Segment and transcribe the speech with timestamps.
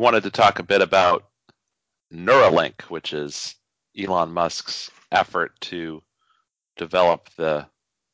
[0.00, 1.28] we wanted to talk a bit about
[2.10, 3.56] Neuralink, which is
[3.98, 6.02] Elon Musk's effort to
[6.78, 7.66] develop the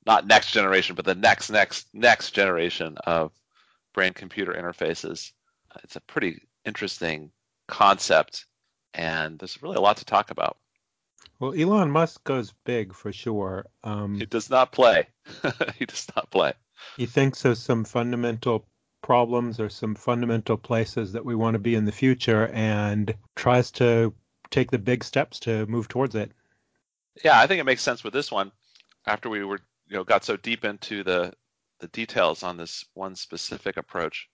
[0.04, 3.30] not next generation, but the next next next generation of
[3.94, 5.30] brain computer interfaces.
[5.84, 7.30] It's a pretty interesting
[7.68, 8.46] concept,
[8.92, 10.56] and there's really a lot to talk about.
[11.38, 13.64] Well, Elon Musk goes big for sure.
[13.84, 15.06] Um, he does not play.
[15.78, 16.52] he does not play.
[16.96, 18.66] He thinks of some fundamental
[19.06, 23.70] problems or some fundamental places that we want to be in the future and tries
[23.70, 24.12] to
[24.50, 26.32] take the big steps to move towards it.
[27.22, 28.50] Yeah, I think it makes sense with this one.
[29.06, 31.32] After we were, you know, got so deep into the
[31.78, 34.28] the details on this one specific approach,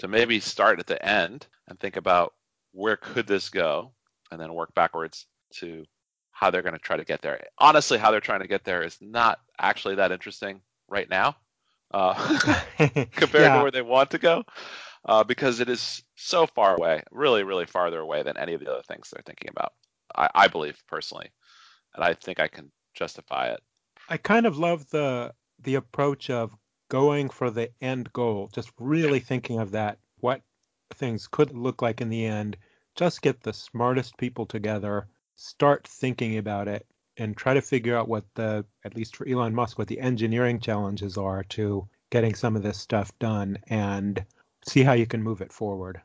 [0.00, 2.34] to maybe start at the end and think about
[2.72, 3.92] where could this go,
[4.30, 5.86] and then work backwards to
[6.32, 7.42] how they're going to try to get there.
[7.56, 11.34] Honestly, how they're trying to get there is not actually that interesting right now
[11.92, 12.14] uh,
[13.12, 13.56] compared yeah.
[13.56, 14.44] to where they want to go
[15.04, 18.70] uh, because it is so far away, really, really farther away than any of the
[18.70, 19.72] other things they're thinking about.
[20.14, 21.30] I, I believe personally,
[21.94, 23.60] and I think I can justify it.
[24.08, 26.54] I kind of love the the approach of
[26.88, 30.42] going for the end goal, just really thinking of that, what
[30.94, 32.56] things could look like in the end.
[32.94, 36.86] Just get the smartest people together, start thinking about it,
[37.18, 40.60] and try to figure out what the, at least for Elon Musk, what the engineering
[40.60, 44.24] challenges are to getting some of this stuff done and
[44.66, 46.00] see how you can move it forward.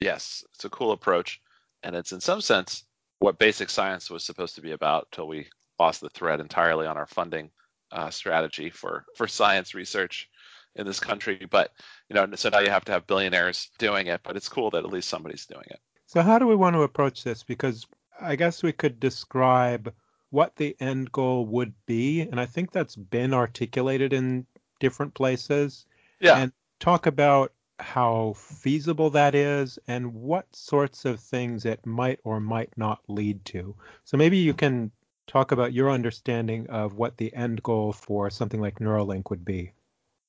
[0.00, 1.40] Yes, it's a cool approach.
[1.82, 2.84] And it's in some sense
[3.18, 5.46] what basic science was supposed to be about till we
[5.78, 7.50] lost the thread entirely on our funding
[7.92, 10.28] uh, strategy for, for science research
[10.76, 11.46] in this country.
[11.50, 11.72] But,
[12.08, 14.84] you know, so now you have to have billionaires doing it, but it's cool that
[14.84, 15.80] at least somebody's doing it.
[16.06, 17.42] So, how do we want to approach this?
[17.42, 17.86] Because
[18.20, 19.92] I guess we could describe
[20.34, 22.22] what the end goal would be.
[22.22, 24.44] And I think that's been articulated in
[24.80, 25.86] different places.
[26.18, 26.38] Yeah.
[26.38, 32.40] And talk about how feasible that is and what sorts of things it might or
[32.40, 33.76] might not lead to.
[34.02, 34.90] So maybe you can
[35.28, 39.70] talk about your understanding of what the end goal for something like Neuralink would be.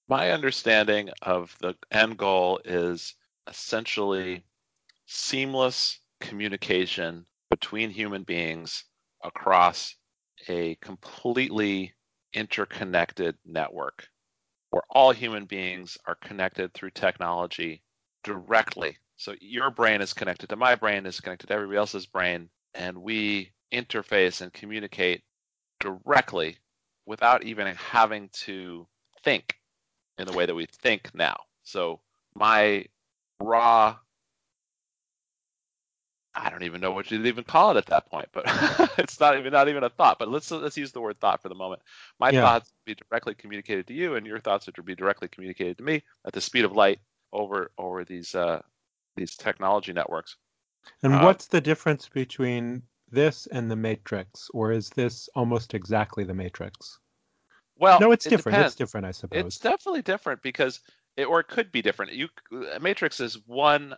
[0.08, 3.16] My understanding of the end goal is
[3.48, 4.44] essentially
[5.08, 8.84] seamless communication between human beings
[9.26, 9.96] across
[10.48, 11.94] a completely
[12.34, 14.08] interconnected network
[14.70, 17.82] where all human beings are connected through technology
[18.24, 18.98] directly.
[19.16, 22.98] So your brain is connected to my brain, is connected to everybody else's brain, and
[22.98, 25.24] we interface and communicate
[25.80, 26.58] directly
[27.06, 28.88] without even having to
[29.24, 29.56] think
[30.18, 31.38] in the way that we think now.
[31.64, 32.02] So
[32.36, 32.86] my
[33.40, 33.96] raw
[36.36, 38.44] I don't even know what you'd even call it at that point, but
[38.98, 40.20] it's not even not even a thought.
[40.20, 41.82] But let's let's use the word thought for the moment.
[42.20, 42.42] My yeah.
[42.42, 45.84] thoughts would be directly communicated to you, and your thoughts would be directly communicated to
[45.84, 47.00] me at the speed of light
[47.32, 48.62] over over these uh,
[49.16, 50.38] these technology networks.
[51.04, 56.24] And uh, what's the difference between this and the Matrix, or is this almost exactly
[56.24, 57.00] the Matrix?
[57.78, 58.56] Well, no, it's it different.
[58.56, 58.74] Depends.
[58.74, 59.46] It's different, I suppose.
[59.46, 60.82] It's definitely different because
[61.18, 62.14] it, or it could be different.
[62.14, 62.30] You
[62.82, 63.96] Matrix is one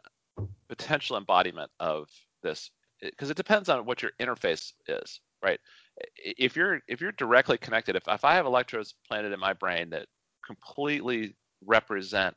[0.68, 2.10] potential embodiment of
[2.48, 2.72] this
[3.02, 5.60] because it depends on what your interface is, right?
[6.16, 9.90] If you're if you're directly connected, if if I have electrodes planted in my brain
[9.92, 10.08] that
[10.46, 11.36] completely
[11.66, 12.36] represent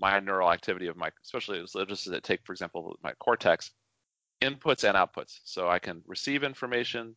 [0.00, 3.70] my neural activity of my, especially just as take for example my cortex,
[4.42, 5.40] inputs and outputs.
[5.44, 7.14] So I can receive information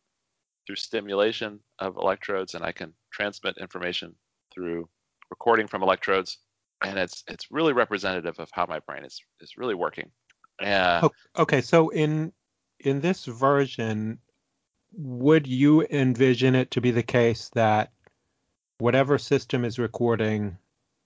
[0.66, 4.14] through stimulation of electrodes, and I can transmit information
[4.54, 4.88] through
[5.30, 6.38] recording from electrodes,
[6.84, 10.10] and it's it's really representative of how my brain is is really working.
[10.60, 11.00] Yeah.
[11.02, 12.32] Oh, okay, so in
[12.80, 14.18] in this version,
[14.92, 17.92] would you envision it to be the case that
[18.78, 20.56] whatever system is recording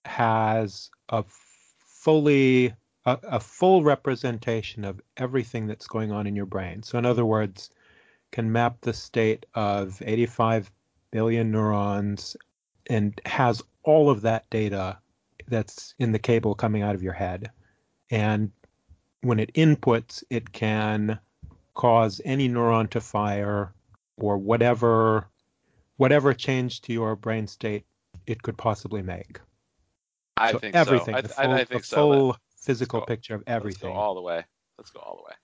[0.05, 6.83] has a fully a, a, full representation of everything that's going on in your brain.
[6.83, 7.71] So in other words,
[8.33, 10.71] can map the state of 85
[11.11, 12.37] billion neurons
[12.89, 14.99] and has all of that data
[15.49, 17.51] that's in the cable coming out of your head.
[18.11, 18.51] And
[19.23, 21.19] when it inputs, it can
[21.75, 23.73] cause any neuron to fire
[24.17, 25.29] or whatever
[25.97, 27.85] whatever change to your brain state
[28.27, 29.41] it could possibly make.
[30.37, 31.23] I so think everything, so.
[31.23, 32.39] the full, I, I think the full so.
[32.57, 33.91] physical picture of everything.
[33.91, 34.45] Let's go all the way.
[34.79, 35.37] Let's go all the way.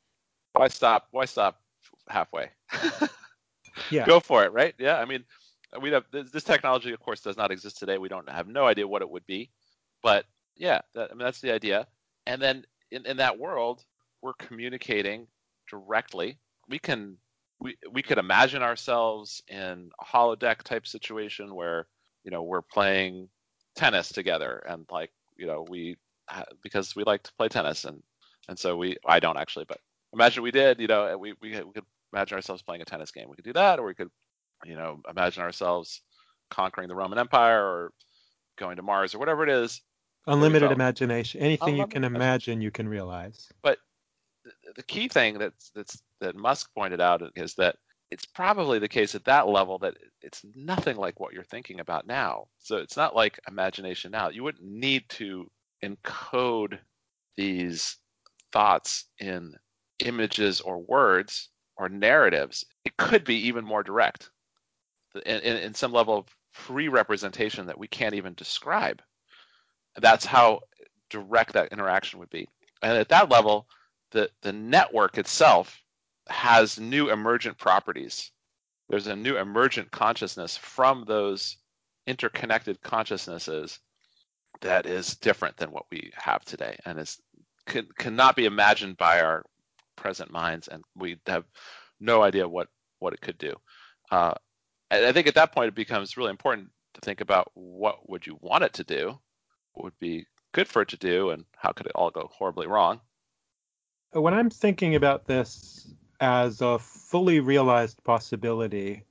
[0.53, 1.09] Why stop?
[1.11, 1.61] Why stop
[2.09, 2.51] halfway?
[3.91, 4.07] yeah.
[4.07, 4.75] Go for it, right?
[4.79, 4.99] Yeah.
[4.99, 5.25] I mean,
[5.81, 7.99] we have this, this, technology, of course, does not exist today.
[7.99, 9.51] We don't have no idea what it would be,
[10.03, 10.25] but
[10.57, 11.89] yeah, that, I mean, that's the idea.
[12.27, 13.85] And then in, in that world,
[14.23, 15.29] we're communicating
[15.71, 16.39] directly.
[16.69, 17.19] We can
[17.61, 21.87] we we could imagine ourselves in a holodeck type situation where
[22.25, 23.29] you know we're playing
[23.77, 25.97] tennis together and like you know we
[26.63, 28.03] because we like to play tennis and
[28.49, 29.81] And so we, I don't actually, but
[30.13, 33.29] imagine we did, you know, we, we, we could imagine ourselves playing a tennis game.
[33.29, 34.11] We could do that, or we could,
[34.65, 36.03] you know, imagine ourselves
[36.51, 37.93] conquering the Roman Empire or
[38.59, 39.83] going to Mars or whatever it is.
[40.27, 41.41] Unlimited imagination.
[41.41, 43.49] Anything you can imagine, you can realize.
[43.63, 43.79] But
[44.77, 47.77] the key thing that's that's that Musk pointed out is that
[48.11, 52.07] it's probably the case at that level that it's nothing like what you're thinking about
[52.07, 52.47] now.
[52.59, 54.29] So it's not like imagination now.
[54.29, 55.51] You wouldn't need to
[55.83, 56.79] encode
[57.37, 57.97] these
[58.53, 59.55] thoughts in
[60.05, 62.65] images or words or narratives.
[62.85, 64.31] It could be even more direct
[65.27, 69.03] in, in, in some level of free representation that we can't even describe.
[70.01, 70.61] That's how
[71.11, 72.49] direct that interaction would be.
[72.83, 73.67] And at that level,
[74.11, 75.81] the, the network itself
[76.29, 78.31] has new emergent properties.
[78.89, 81.57] There's a new emergent consciousness from those
[82.07, 83.79] interconnected consciousnesses
[84.61, 87.19] that is different than what we have today and is
[87.67, 89.45] can, cannot be imagined by our
[89.97, 91.45] present minds and we have
[91.99, 92.69] no idea what
[92.99, 93.55] what it could do
[94.11, 94.35] uh,
[94.91, 98.39] I think at that point it becomes really important to think about what would you
[98.41, 99.19] want it to do,
[99.77, 103.01] would be good for it to do, and how could it all go horribly wrong.
[104.13, 109.05] When I'm thinking about this as a fully realized possibility,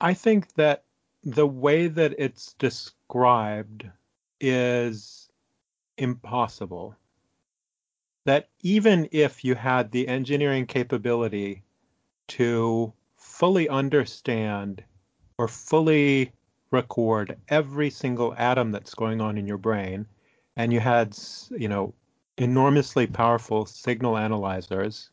[0.00, 0.84] I think that
[1.22, 3.86] the way that it's described
[4.40, 5.28] is
[5.96, 6.94] impossible.
[8.26, 11.62] That even if you had the engineering capability
[12.28, 14.84] to fully understand
[15.38, 16.32] or fully
[16.70, 20.06] record every single atom that's going on in your brain
[20.56, 21.16] and you had
[21.50, 21.92] you know
[22.38, 25.10] enormously powerful signal analyzers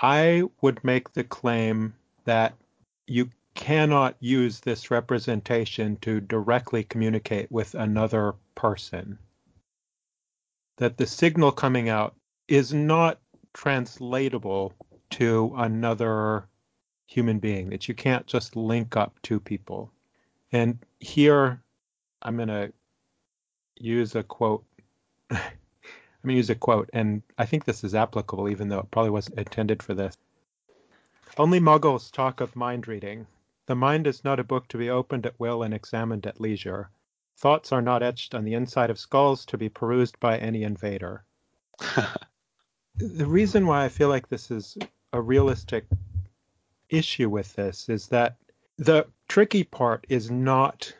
[0.00, 1.94] i would make the claim
[2.24, 2.54] that
[3.06, 9.18] you cannot use this representation to directly communicate with another person
[10.78, 12.14] that the signal coming out
[12.46, 13.18] is not
[13.52, 14.72] translatable
[15.10, 16.48] to another
[17.06, 19.92] human being, that you can't just link up two people.
[20.52, 21.62] And here
[22.22, 22.72] I'm going to
[23.76, 24.64] use a quote.
[25.30, 25.38] I'm
[26.24, 29.10] going to use a quote, and I think this is applicable, even though it probably
[29.10, 30.16] wasn't intended for this.
[31.36, 33.26] Only muggles talk of mind reading.
[33.66, 36.90] The mind is not a book to be opened at will and examined at leisure.
[37.36, 41.24] Thoughts are not etched on the inside of skulls to be perused by any invader.
[42.96, 44.76] the reason why I feel like this is
[45.12, 45.84] a realistic
[46.88, 48.36] issue with this is that
[48.78, 50.92] the tricky part is not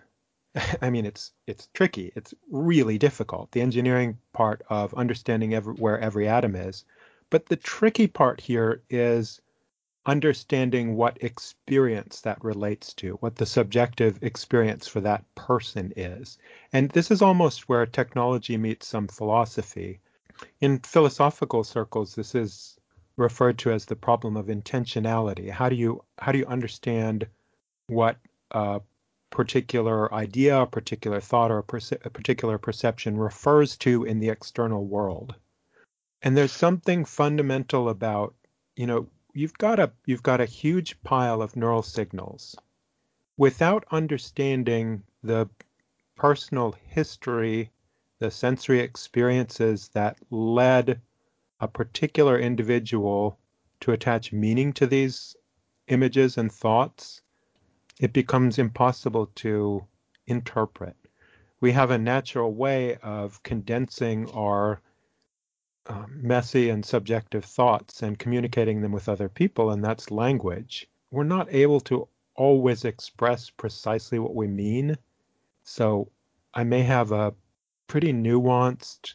[0.83, 2.13] I mean it's it's tricky.
[2.17, 3.53] It's really difficult.
[3.53, 6.85] The engineering part of understanding every, where every atom is.
[7.31, 9.41] But the tricky part here is
[10.07, 16.39] understanding what experience that relates to, what the subjective experience for that person is.
[16.73, 20.01] And this is almost where technology meets some philosophy.
[20.61, 22.79] In philosophical circles, this is
[23.17, 25.51] referred to as the problem of intentionality.
[25.51, 27.27] How do you how do you understand
[27.89, 28.17] what
[28.53, 28.81] a
[29.31, 34.29] particular idea, a particular thought, or a, perce- a particular perception refers to in the
[34.29, 35.35] external world?
[36.23, 38.35] And there's something fundamental about
[38.77, 42.57] you know you've got a you've got a huge pile of neural signals
[43.37, 45.49] without understanding the
[46.17, 47.71] personal history,
[48.19, 51.01] the sensory experiences that led
[51.61, 53.39] a particular individual
[53.81, 55.37] to attach meaning to these
[55.87, 57.23] images and thoughts,
[58.01, 59.85] it becomes impossible to
[60.27, 60.97] interpret.
[61.61, 64.81] We have a natural way of condensing our
[65.87, 70.89] uh, messy and subjective thoughts and communicating them with other people, and that's language.
[71.11, 74.97] We're not able to always express precisely what we mean.
[75.65, 76.09] So
[76.55, 77.35] I may have a
[77.89, 79.15] pretty nuanced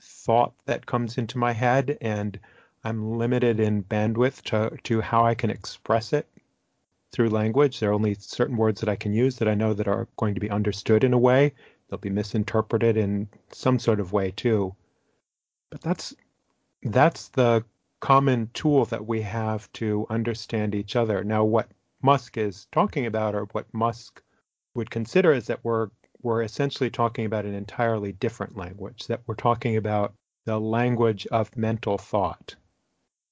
[0.00, 2.38] thought that comes into my head and
[2.84, 6.28] I'm limited in bandwidth to, to how I can express it
[7.12, 7.80] through language.
[7.80, 10.34] There are only certain words that I can use that I know that are going
[10.34, 11.52] to be understood in a way.
[11.88, 14.74] They'll be misinterpreted in some sort of way too.
[15.70, 16.14] But that's
[16.82, 17.64] that's the
[18.00, 21.24] common tool that we have to understand each other.
[21.24, 21.70] Now what
[22.02, 24.22] Musk is talking about or what Musk
[24.74, 25.88] would consider is that we're
[26.22, 31.56] we're essentially talking about an entirely different language, that we're talking about the language of
[31.56, 32.56] mental thought.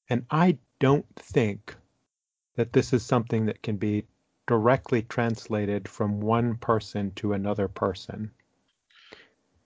[0.09, 1.75] And I don't think
[2.57, 4.05] that this is something that can be
[4.47, 8.31] directly translated from one person to another person.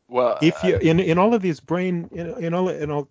[0.08, 3.08] Well, if you in in all of these brain in, in all in all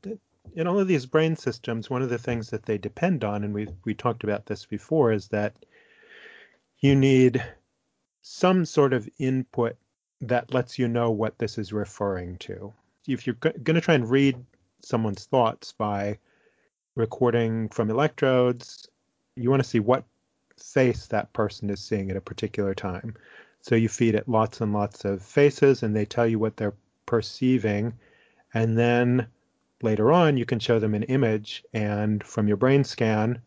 [0.56, 3.54] in all of these brain systems, one of the things that they depend on, and
[3.54, 5.56] we we talked about this before, is that
[6.80, 7.44] you need
[8.22, 9.76] some sort of input
[10.22, 12.74] that lets you know what this is referring to.
[13.08, 14.44] If you're going to try and read
[14.82, 16.18] someone's thoughts by
[16.96, 18.90] recording from electrodes.
[19.38, 20.04] You want to see what
[20.58, 23.16] face that person is seeing at a particular time.
[23.62, 26.76] So you feed it lots and lots of faces, and they tell you what they're
[27.06, 27.94] perceiving.
[28.54, 29.28] And then
[29.82, 33.42] later on, you can show them an image, and from your brain scan,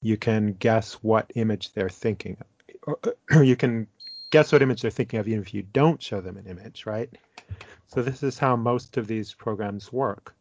[0.00, 2.96] you can guess what image they're thinking of.
[3.32, 3.86] Or you can
[4.30, 7.10] guess what image they're thinking of even if you don't show them an image, right?
[7.88, 10.34] So this is how most of these programs work.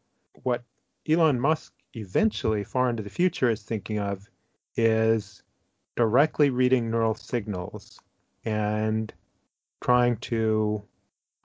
[0.43, 0.63] What
[1.07, 4.29] Elon Musk eventually, far into the future, is thinking of
[4.75, 5.43] is
[5.95, 7.99] directly reading neural signals
[8.43, 9.13] and
[9.81, 10.83] trying to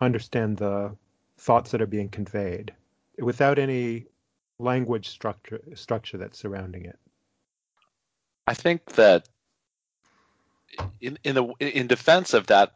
[0.01, 0.95] understand the
[1.39, 2.73] thoughts that are being conveyed
[3.19, 4.07] without any
[4.59, 6.99] language structure structure that's surrounding it.
[8.47, 9.29] I think that
[11.01, 12.73] in in the in defense of that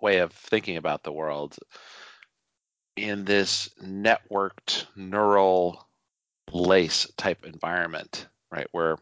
[0.00, 1.56] way of thinking about the world,
[2.96, 5.88] in this networked neural
[6.52, 8.96] lace type environment, right, where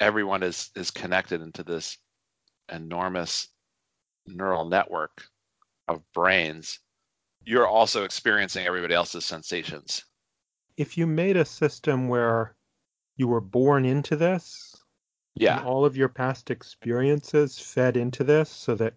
[0.00, 1.98] everyone is is connected into this
[2.70, 3.48] enormous
[4.26, 5.24] neural network
[5.88, 6.80] of brains,
[7.44, 10.04] you're also experiencing everybody else's sensations.
[10.76, 12.56] If you made a system where
[13.16, 14.76] you were born into this,
[15.34, 18.94] yeah, all of your past experiences fed into this, so that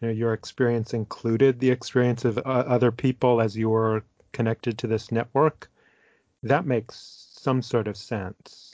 [0.00, 4.78] you know your experience included the experience of uh, other people as you were connected
[4.78, 5.70] to this network,
[6.42, 8.69] that makes some sort of sense.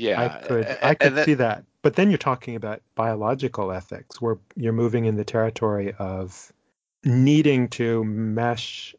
[0.00, 1.64] Yeah, I could I could that, see that.
[1.82, 6.52] But then you're talking about biological ethics, where you're moving in the territory of
[7.04, 8.94] needing to mesh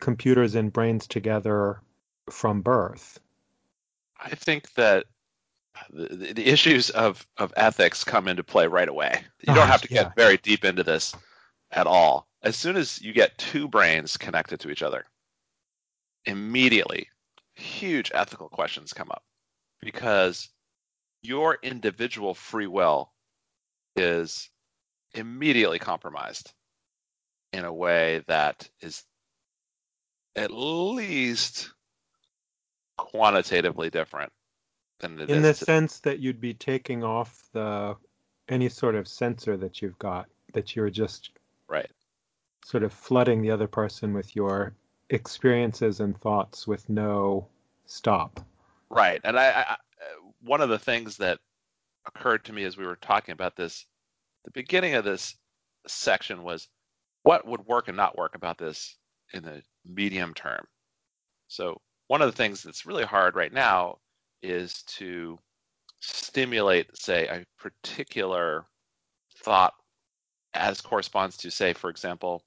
[0.00, 1.80] computers and brains together
[2.30, 3.20] from birth.
[4.18, 5.04] I think that
[5.90, 9.20] the, the issues of, of ethics come into play right away.
[9.46, 10.12] You don't ah, have to get yeah.
[10.16, 11.14] very deep into this
[11.70, 12.26] at all.
[12.42, 15.04] As soon as you get two brains connected to each other,
[16.24, 17.08] immediately
[17.54, 19.22] huge ethical questions come up
[19.80, 20.48] because
[21.22, 23.12] your individual free will
[23.96, 24.50] is
[25.14, 26.52] immediately compromised
[27.52, 29.04] in a way that is
[30.36, 31.72] at least
[32.98, 34.32] quantitatively different
[35.00, 37.94] than it in the sense that you'd be taking off the
[38.48, 41.30] any sort of sensor that you've got that you're just
[41.68, 41.90] right.
[42.64, 44.72] sort of flooding the other person with your
[45.10, 47.46] experiences and thoughts with no
[47.86, 48.40] stop
[48.90, 49.76] right and I, I
[50.42, 51.38] one of the things that
[52.06, 53.86] occurred to me as we were talking about this,
[54.44, 55.36] the beginning of this
[55.86, 56.68] section was
[57.22, 58.96] what would work and not work about this
[59.32, 60.64] in the medium term.
[61.48, 63.98] So one of the things that's really hard right now
[64.42, 65.38] is to
[66.00, 68.66] stimulate, say, a particular
[69.42, 69.74] thought
[70.54, 72.44] as corresponds to, say, for example,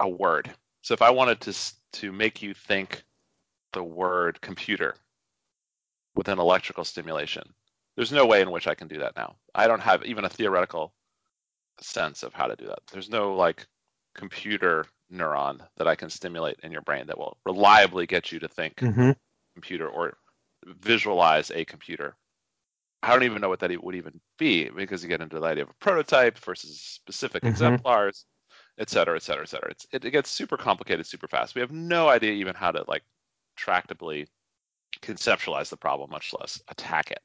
[0.00, 0.50] a word.
[0.82, 1.54] So if I wanted to
[1.92, 3.04] to make you think
[3.72, 4.96] the word computer,
[6.14, 7.42] with an electrical stimulation.
[7.96, 9.36] There's no way in which I can do that now.
[9.54, 10.92] I don't have even a theoretical
[11.80, 12.80] sense of how to do that.
[12.92, 13.66] There's no like
[14.14, 18.48] computer neuron that I can stimulate in your brain that will reliably get you to
[18.48, 19.10] think mm-hmm.
[19.54, 20.16] computer or
[20.80, 22.16] visualize a computer.
[23.02, 25.64] I don't even know what that would even be because you get into the idea
[25.64, 27.50] of a prototype versus specific mm-hmm.
[27.50, 28.24] exemplars,
[28.78, 29.70] et cetera, et cetera, et cetera.
[29.70, 31.54] It's, it, it gets super complicated super fast.
[31.54, 33.02] We have no idea even how to like
[33.58, 34.26] tractably
[35.04, 37.20] conceptualize the problem, much less attack it.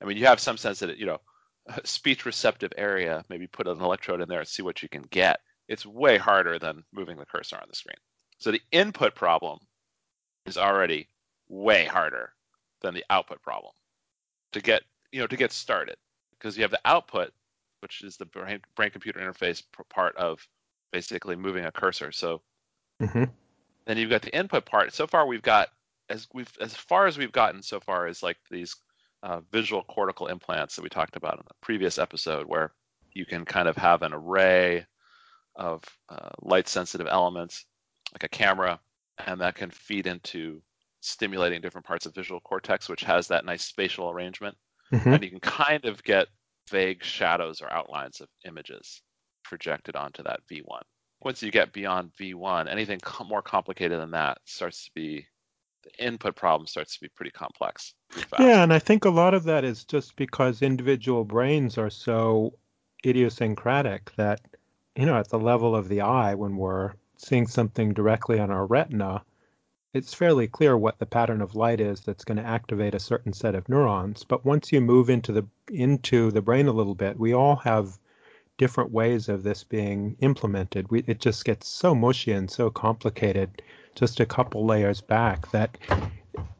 [0.00, 1.20] I mean, you have some sense that it, you know,
[1.84, 5.40] speech receptive area, maybe put an electrode in there and see what you can get.
[5.68, 7.96] It's way harder than moving the cursor on the screen.
[8.38, 9.58] So the input problem
[10.46, 11.08] is already
[11.48, 12.32] way harder
[12.80, 13.72] than the output problem
[14.52, 14.82] to get,
[15.12, 15.96] you know, to get started
[16.32, 17.30] because you have the output,
[17.80, 20.46] which is the brain, brain computer interface part of
[20.92, 22.10] basically moving a cursor.
[22.10, 22.42] So
[23.00, 23.24] mm-hmm.
[23.86, 24.92] then you've got the input part.
[24.92, 25.68] So far, we've got
[26.08, 28.76] as we've as far as we've gotten so far is like these
[29.22, 32.72] uh, visual cortical implants that we talked about in the previous episode, where
[33.12, 34.84] you can kind of have an array
[35.56, 37.66] of uh, light sensitive elements,
[38.12, 38.80] like a camera,
[39.26, 40.62] and that can feed into
[41.00, 44.56] stimulating different parts of visual cortex, which has that nice spatial arrangement.
[44.92, 45.12] Mm-hmm.
[45.12, 46.28] And you can kind of get
[46.70, 49.02] vague shadows or outlines of images
[49.44, 50.82] projected onto that V1.
[51.20, 55.26] Once you get beyond V1, anything more complicated than that starts to be
[55.82, 57.94] the input problem starts to be pretty complex.
[58.38, 62.54] Yeah, and I think a lot of that is just because individual brains are so
[63.04, 64.40] idiosyncratic that,
[64.96, 68.66] you know, at the level of the eye, when we're seeing something directly on our
[68.66, 69.22] retina,
[69.94, 73.32] it's fairly clear what the pattern of light is that's going to activate a certain
[73.32, 74.24] set of neurons.
[74.24, 77.98] But once you move into the into the brain a little bit, we all have
[78.56, 80.90] different ways of this being implemented.
[80.90, 83.62] We, it just gets so mushy and so complicated
[83.94, 85.76] just a couple layers back that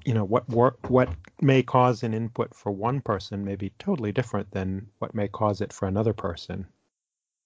[0.05, 1.09] you know what what what
[1.41, 5.61] may cause an input for one person may be totally different than what may cause
[5.61, 6.67] it for another person.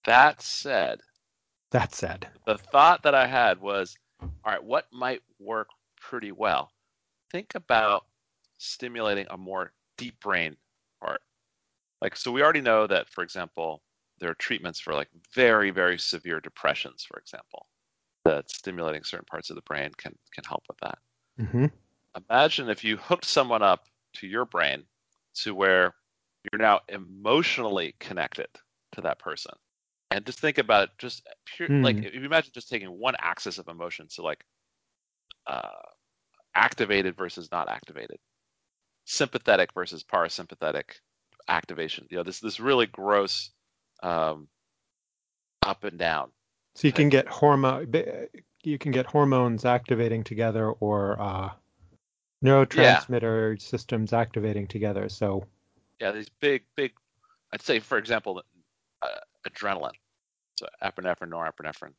[0.04, 1.00] That said,
[1.70, 5.68] that said, the thought that I had was, all right, what might work
[6.00, 6.70] pretty well?
[7.32, 8.04] Think about
[8.58, 10.56] stimulating a more deep brain
[11.00, 11.20] part.
[12.00, 13.82] Like, so we already know that, for example,
[14.18, 17.66] there are treatments for like very, very severe depressions, for example,
[18.26, 20.98] that stimulating certain parts of the brain can can help with that.
[21.40, 21.66] Mm-hmm.
[22.30, 24.84] Imagine if you hooked someone up to your brain
[25.42, 25.94] to where
[26.50, 28.48] you're now emotionally connected
[28.92, 29.52] to that person.
[30.10, 31.84] And just think about it, just pure, mm.
[31.84, 34.44] like if you imagine just taking one axis of emotion, so like
[35.46, 35.82] uh,
[36.54, 38.18] activated versus not activated,
[39.04, 40.84] sympathetic versus parasympathetic
[41.48, 42.06] activation.
[42.08, 43.50] You know, this this really gross
[44.02, 44.48] um,
[45.64, 46.30] up and down.
[46.76, 47.90] So you can get hormone,
[48.62, 51.50] you can get hormones activating together, or uh,
[52.44, 53.58] neurotransmitter yeah.
[53.58, 55.08] systems activating together.
[55.08, 55.46] So
[56.02, 56.92] yeah, these big, big.
[57.54, 58.42] I'd say, for example,
[59.00, 59.08] uh,
[59.48, 59.94] adrenaline,
[60.58, 61.94] so epinephrine, norepinephrine,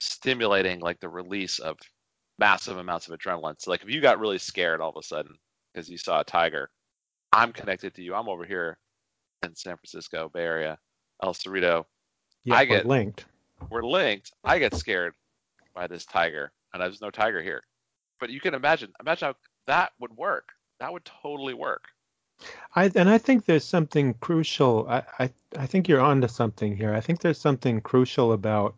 [0.00, 1.76] stimulating like the release of
[2.40, 3.54] massive amounts of adrenaline.
[3.60, 5.36] So like if you got really scared all of a sudden
[5.72, 6.70] because you saw a tiger,
[7.32, 8.16] I'm connected to you.
[8.16, 8.78] I'm over here
[9.44, 10.76] in San Francisco Bay Area,
[11.22, 11.84] El Cerrito.
[12.42, 13.26] Yeah, I get linked.
[13.70, 14.32] We're linked.
[14.44, 15.14] I get scared
[15.74, 17.62] by this tiger, and there's no tiger here.
[18.20, 19.34] But you can imagine, imagine how
[19.66, 20.50] that would work.
[20.80, 21.88] That would totally work.
[22.74, 24.86] I and I think there's something crucial.
[24.88, 26.94] I, I I think you're onto something here.
[26.94, 28.74] I think there's something crucial about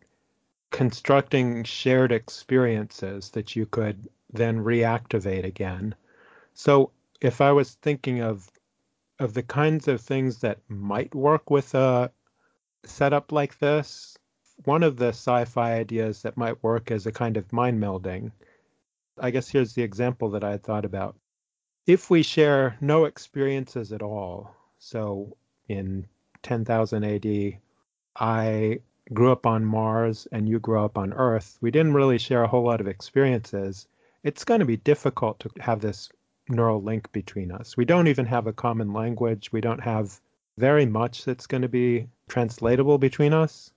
[0.71, 5.95] constructing shared experiences that you could then reactivate again.
[6.53, 8.49] So if I was thinking of
[9.19, 12.11] of the kinds of things that might work with a
[12.83, 14.17] setup like this,
[14.63, 18.31] one of the sci-fi ideas that might work as a kind of mind melding.
[19.19, 21.15] I guess here's the example that I had thought about.
[21.85, 25.37] If we share no experiences at all, so
[25.67, 26.07] in
[26.41, 27.59] 10,000 AD,
[28.15, 28.79] I
[29.13, 32.47] grew up on Mars and you grew up on Earth, we didn't really share a
[32.47, 33.87] whole lot of experiences.
[34.23, 36.09] It's going to be difficult to have this
[36.49, 37.77] neural link between us.
[37.77, 39.51] We don't even have a common language.
[39.51, 40.19] We don't have
[40.57, 43.71] very much that's going to be translatable between us.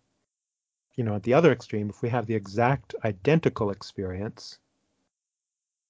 [0.99, 4.59] You know, at the other extreme, if we have the exact identical experience,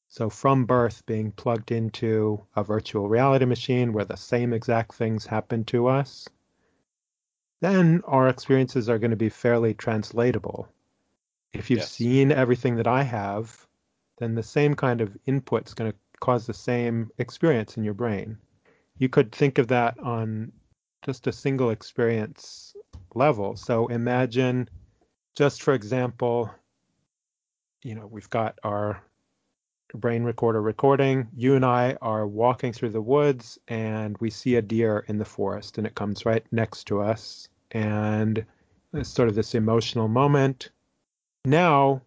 [0.08, 5.24] so from birth being plugged into a virtual reality machine where the same exact things
[5.24, 6.28] happen to us,
[7.60, 10.68] then our experiences are going to be fairly translatable.
[11.54, 11.90] If you've yes.
[11.90, 13.66] seen everything that I have,
[14.18, 17.94] then the same kind of input is going to cause the same experience in your
[17.94, 18.36] brain.
[18.98, 20.52] You could think of that on
[21.02, 22.76] just a single experience
[23.14, 23.56] level.
[23.56, 24.68] So imagine,
[25.38, 26.50] just for example,
[27.84, 29.00] you know, we've got our
[29.94, 31.28] brain recorder recording.
[31.36, 35.24] You and I are walking through the woods and we see a deer in the
[35.24, 37.48] forest and it comes right next to us.
[37.70, 38.44] And
[38.92, 40.70] it's sort of this emotional moment.
[41.44, 42.02] Now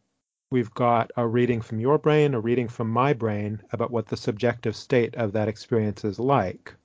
[0.49, 4.17] we've got a reading from your brain, a reading from my brain about what the
[4.17, 6.75] subjective state of that experience is like.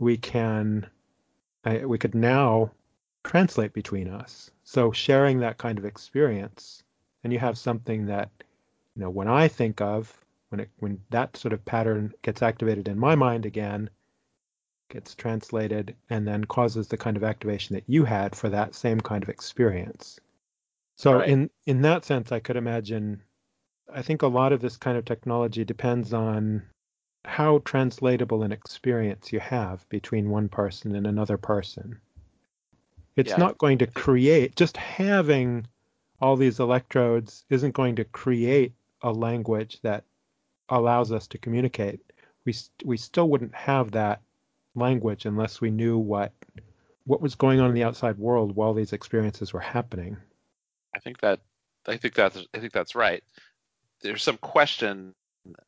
[0.00, 0.88] We can,
[1.64, 2.72] we could now
[3.26, 4.50] translate between us.
[4.64, 6.84] So sharing that kind of experience,
[7.24, 8.30] and you have something that,
[8.94, 10.16] you know, when I think of
[10.50, 13.90] when it when that sort of pattern gets activated in my mind again,
[14.88, 19.00] gets translated and then causes the kind of activation that you had for that same
[19.00, 20.20] kind of experience.
[20.96, 21.28] So right.
[21.28, 23.22] in in that sense, I could imagine.
[23.92, 26.62] I think a lot of this kind of technology depends on
[27.24, 32.00] how translatable an experience you have between one person and another person.
[33.16, 33.38] It's yeah.
[33.38, 35.66] not going to create just having
[36.20, 40.04] all these electrodes isn't going to create a language that
[40.68, 42.00] allows us to communicate.
[42.44, 44.20] We we still wouldn't have that
[44.74, 46.32] language unless we knew what
[47.04, 50.16] what was going on in the outside world while these experiences were happening.
[50.94, 51.40] I think that
[51.86, 53.24] I think that's I think that's right.
[54.02, 55.14] There's some question.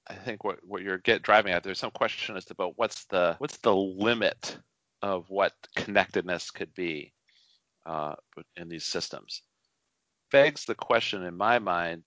[0.06, 1.62] I think what what you're get driving at.
[1.62, 4.58] There's some question as to about what's the what's the limit
[5.00, 7.12] of what connectedness could be
[7.88, 8.14] uh,
[8.57, 9.42] in these systems.
[10.31, 12.07] Begs the question in my mind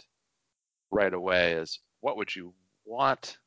[0.91, 2.53] right away is what would you
[2.85, 3.37] want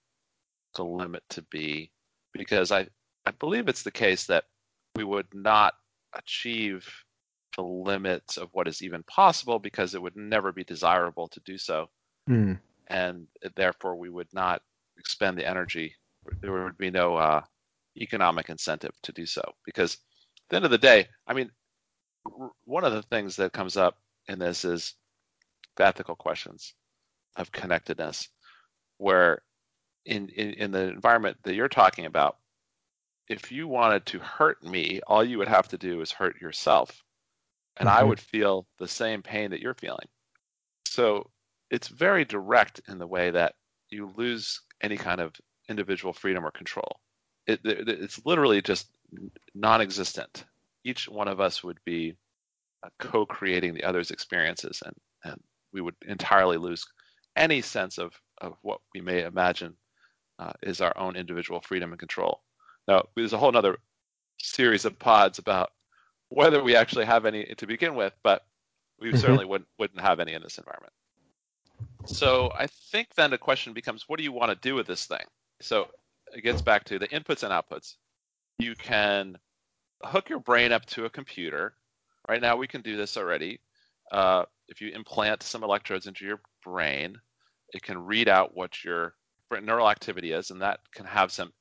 [0.75, 1.93] the limit to be?
[2.33, 2.89] Because I
[3.25, 4.45] I believe it's the case that
[4.97, 5.75] we would not
[6.15, 6.87] achieve
[7.57, 11.57] the limits of what is even possible because it would never be desirable to do
[11.57, 11.89] so.
[12.29, 12.59] Mm.
[12.89, 14.61] And therefore, we would not
[14.99, 15.95] expend the energy.
[16.41, 17.43] There would be no uh,
[17.97, 19.43] economic incentive to do so.
[19.65, 19.99] Because at
[20.51, 21.51] the end of the day, I mean,
[22.65, 24.95] one of the things that comes up in this is
[25.79, 26.75] ethical questions.
[27.37, 28.29] of connectedness
[28.99, 29.43] where
[30.05, 32.37] in, in, in the environment that you're talking about,
[33.29, 37.03] if you wanted to hurt me, all you would have to do is hurt yourself.
[37.77, 37.99] And mm-hmm.
[37.99, 40.07] I would feel the same pain that you're feeling.
[40.87, 41.31] So
[41.71, 43.55] it's very direct in the way that
[43.91, 45.35] you lose any kind of
[45.69, 47.01] individual freedom or control.
[47.47, 48.87] It, it, it's literally just
[49.55, 50.45] non existent.
[50.85, 52.17] Each one of us would be
[52.85, 54.95] uh, co creating the other's experiences, and,
[55.25, 55.41] and
[55.73, 56.85] we would entirely lose
[57.37, 59.75] any sense of, of what we may imagine
[60.39, 62.43] uh, is our own individual freedom and control.
[62.87, 63.79] Now, there's a whole other
[64.39, 65.71] series of pods about
[66.29, 68.43] whether we actually have any to begin with, but
[69.01, 69.19] we mm-hmm.
[69.19, 70.93] certainly wouldn't, wouldn't have any in this environment.
[72.07, 75.07] So I think then the question becomes, what do you want to do with this
[75.07, 75.25] thing?
[75.61, 75.89] So
[76.35, 77.95] it gets back to the inputs and outputs.
[78.59, 79.39] You can
[80.05, 81.75] hook your brain up to a computer.
[82.29, 83.61] Right now, we can do this already.
[84.13, 87.17] Uh, if you implant some electrodes into your brain,
[87.73, 89.15] it can read out what your
[89.63, 91.53] neural activity is, and that can have some.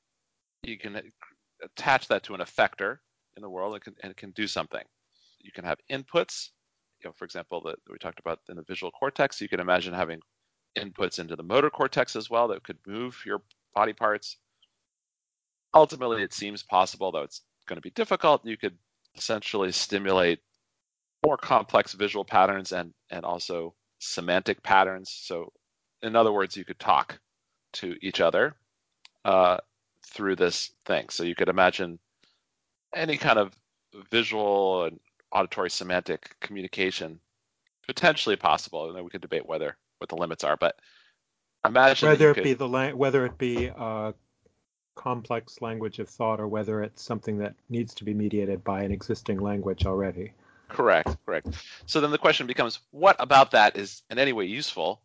[0.64, 1.02] You can
[1.64, 2.98] attach that to an effector
[3.36, 4.84] in the world, and, can, and it can do something.
[5.40, 6.50] You can have inputs.
[7.02, 9.42] You know, for example, that we talked about in the visual cortex.
[9.42, 10.20] You can imagine having
[10.78, 13.42] inputs into the motor cortex as well that could move your
[13.76, 14.38] body parts.
[15.74, 18.45] Ultimately, it seems possible, though it's going to be difficult.
[18.45, 18.78] You could
[19.15, 20.39] essentially stimulate
[21.26, 25.10] more complex visual patterns and and also semantic patterns.
[25.10, 25.52] So,
[26.02, 27.19] in other words, you could talk
[27.73, 28.56] to each other
[29.26, 29.58] uh,
[30.06, 31.10] through this thing.
[31.10, 31.99] So you could imagine
[32.93, 33.54] any kind of
[34.12, 34.99] visual and
[35.32, 37.19] auditory semantic communication
[37.88, 38.88] potentially possible.
[38.88, 40.76] And then we could debate whether what the limits are, but
[41.65, 44.13] imagine whether it could, be the whether it be a
[44.96, 48.92] complex language of thought or whether it's something that needs to be mediated by an
[48.92, 50.34] existing language already.
[50.70, 51.50] Correct, correct.
[51.86, 55.02] So then the question becomes, what about that is in any way useful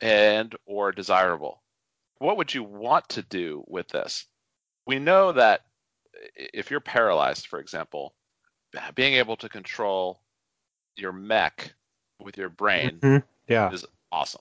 [0.00, 1.62] and or desirable?
[2.18, 4.26] What would you want to do with this?
[4.86, 5.62] We know that
[6.34, 8.14] if you're paralyzed, for example,
[8.94, 10.20] being able to control
[10.96, 11.72] your mech
[12.20, 13.52] with your brain mm-hmm.
[13.52, 13.70] yeah.
[13.70, 14.40] is awesome.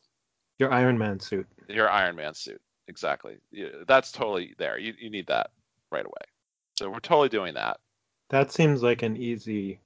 [0.58, 1.46] Your Iron Man suit.
[1.68, 2.62] Your Iron Man suit.
[2.88, 3.38] Exactly.
[3.88, 4.78] That's totally there.
[4.78, 5.52] You, you need that
[5.91, 6.13] right away.
[6.78, 7.80] So we're totally doing that.
[8.30, 9.80] That seems like an easy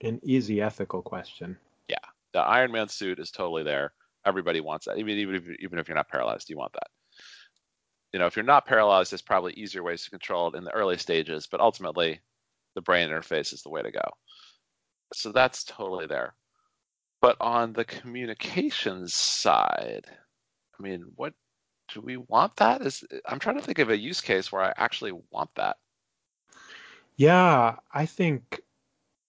[0.00, 1.56] an easy ethical question.
[1.88, 1.96] Yeah.
[2.32, 3.92] The Iron Man suit is totally there.
[4.26, 4.98] Everybody wants that.
[4.98, 6.88] Even even if, even if you're not paralyzed, you want that.
[8.12, 10.74] You know, if you're not paralyzed, there's probably easier ways to control it in the
[10.74, 12.20] early stages, but ultimately
[12.74, 14.08] the brain interface is the way to go.
[15.12, 16.34] So that's totally there.
[17.20, 20.06] But on the communications side,
[20.78, 21.34] I mean, what
[21.94, 22.82] do we want that?
[22.82, 25.78] Is I'm trying to think of a use case where I actually want that.
[27.16, 28.60] Yeah, I think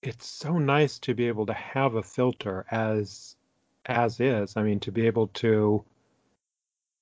[0.02, 3.36] it's so nice to be able to have a filter as
[3.86, 4.58] as is.
[4.58, 5.86] I mean, to be able to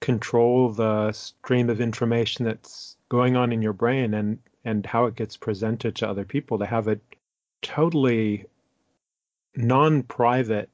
[0.01, 5.15] control the stream of information that's going on in your brain and and how it
[5.15, 7.01] gets presented to other people to have it
[7.61, 8.45] totally
[9.55, 10.69] non-private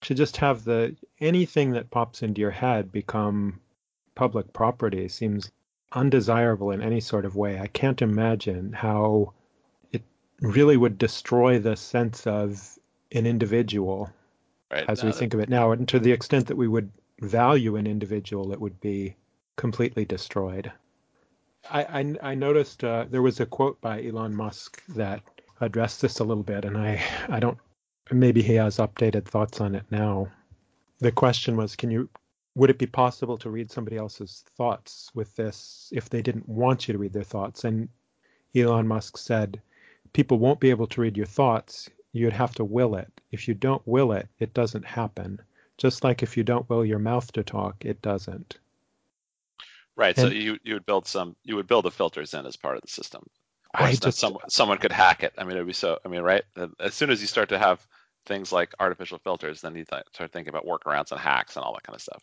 [0.00, 3.60] to just have the anything that pops into your head become
[4.18, 5.52] public property seems
[5.92, 7.60] undesirable in any sort of way.
[7.60, 9.32] I can't imagine how
[9.92, 10.02] it
[10.40, 12.76] really would destroy the sense of
[13.12, 14.10] an individual
[14.72, 14.84] right.
[14.88, 15.70] as we think of it now.
[15.70, 19.14] And to the extent that we would value an individual, it would be
[19.54, 20.72] completely destroyed.
[21.70, 25.22] I, I, I noticed uh, there was a quote by Elon Musk that
[25.60, 27.58] addressed this a little bit, and I, I don't
[28.10, 30.26] maybe he has updated thoughts on it now.
[30.98, 32.08] The question was, can you
[32.58, 36.88] would it be possible to read somebody else's thoughts with this if they didn't want
[36.88, 37.64] you to read their thoughts?
[37.64, 37.88] And
[38.54, 39.62] Elon Musk said,
[40.12, 41.88] people won't be able to read your thoughts.
[42.12, 43.12] You'd have to will it.
[43.30, 45.40] If you don't will it, it doesn't happen.
[45.76, 48.58] Just like if you don't will your mouth to talk, it doesn't.
[49.94, 50.18] Right.
[50.18, 52.76] And, so you you would build some you would build the filters in as part
[52.76, 53.28] of the system.
[53.74, 55.34] Of I just, someone someone could hack it.
[55.38, 55.98] I mean, it'd be so.
[56.04, 56.42] I mean, right?
[56.80, 57.86] As soon as you start to have
[58.26, 61.74] things like artificial filters, then you th- start thinking about workarounds and hacks and all
[61.74, 62.22] that kind of stuff.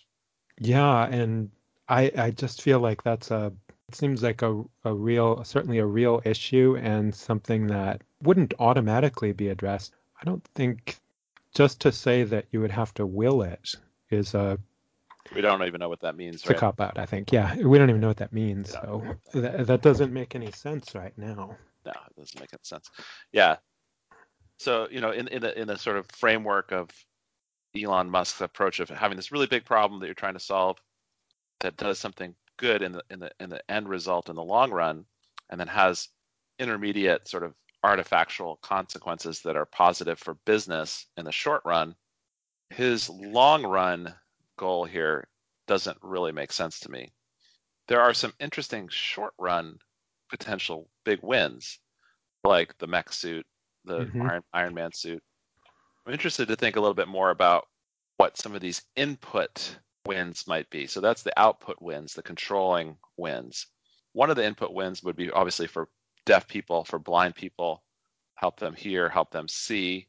[0.60, 1.52] Yeah, and
[1.90, 3.52] I I just feel like that's a
[3.88, 9.34] it seems like a a real certainly a real issue and something that wouldn't automatically
[9.34, 9.94] be addressed.
[10.22, 10.98] I don't think
[11.54, 13.76] just to say that you would have to will it
[14.10, 14.58] is a
[15.34, 16.36] we don't even know what that means.
[16.36, 16.56] It's right?
[16.56, 17.32] a cop out, I think.
[17.32, 18.74] Yeah, we don't even know what that means.
[18.74, 18.82] Yeah.
[18.82, 21.58] So that, that doesn't make any sense right now.
[21.84, 22.90] No, it doesn't make any sense.
[23.32, 23.58] Yeah,
[24.58, 26.90] so you know, in in the in the sort of framework of
[27.76, 30.82] Elon Musk's approach of having this really big problem that you're trying to solve
[31.60, 34.72] that does something good in the in the in the end result in the long
[34.72, 35.06] run,
[35.50, 36.10] and then has
[36.60, 41.96] intermediate sort of artifactual consequences that are positive for business in the short run.
[42.70, 44.16] His long run
[44.58, 45.28] goal here
[45.68, 47.12] doesn't really make sense to me.
[47.88, 49.78] There are some interesting short run
[50.30, 51.80] potential big wins,
[52.44, 53.46] like the mech suit,
[53.84, 54.30] the Mhm.
[54.30, 55.24] Iron, Iron Man suit.
[56.06, 57.68] I'm interested to think a little bit more about
[58.18, 60.88] what some of these input wins might be.
[60.88, 63.68] So that's the output wins, the controlling wins.
[64.14, 65.90] One of the input wins would be obviously for
[66.26, 67.84] deaf people, for blind people,
[68.36, 70.08] help them hear, help them see.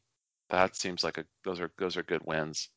[0.49, 2.69] That seems like a those are those are good wins.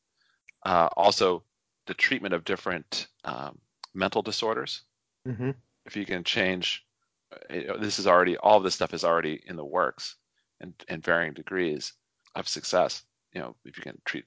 [0.65, 1.43] Uh, also,
[1.87, 3.59] the treatment of different um,
[3.93, 4.81] mental disorders.
[5.25, 5.51] hmm
[5.85, 6.85] If you can change,
[7.31, 10.17] uh, this is already all of this stuff is already in the works,
[10.59, 11.93] and in varying degrees
[12.35, 13.03] of success.
[13.33, 14.25] You know, if you can treat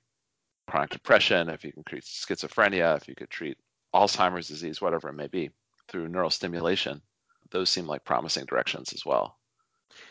[0.68, 3.58] chronic depression, if you can treat schizophrenia, if you could treat
[3.94, 5.50] Alzheimer's disease, whatever it may be,
[5.88, 7.02] through neural stimulation,
[7.50, 9.38] those seem like promising directions as well.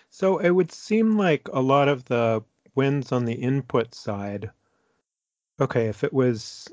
[0.10, 2.43] So it would seem like a lot of the
[2.75, 4.51] wins on the input side.
[5.60, 6.71] Okay, if it was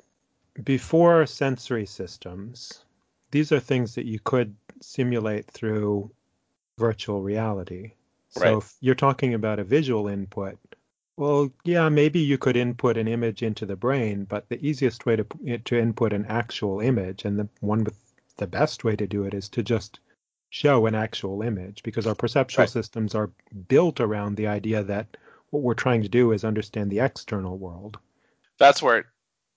[0.62, 2.84] before sensory systems,
[3.30, 6.10] these are things that you could simulate through
[6.78, 7.92] virtual reality.
[8.28, 8.58] So Right.
[8.58, 10.58] if you're talking about a visual input,
[11.16, 15.16] well, yeah, maybe you could input an image into the brain, but the easiest way
[15.16, 17.98] to to input an actual image, and the one with
[18.38, 20.00] the best way to do it is to just
[20.50, 22.68] show an actual image because our perceptual Right.
[22.68, 23.30] systems are
[23.68, 25.16] built around the idea that
[25.50, 27.98] what we're trying to do is understand the external world.
[28.58, 29.06] That's where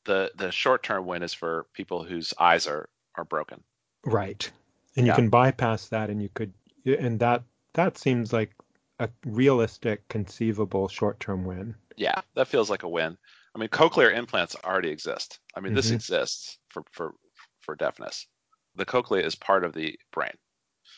[0.05, 3.63] the the short term win is for people whose eyes are are broken.
[4.05, 4.51] Right.
[4.95, 6.53] And you can bypass that and you could
[6.85, 8.51] and that that seems like
[8.99, 11.75] a realistic conceivable short-term win.
[11.97, 13.17] Yeah, that feels like a win.
[13.55, 15.39] I mean, cochlear implants already exist.
[15.55, 15.91] I mean, this Mhm.
[15.91, 17.15] exists for for
[17.61, 18.27] for deafness.
[18.75, 20.33] The cochlea is part of the brain,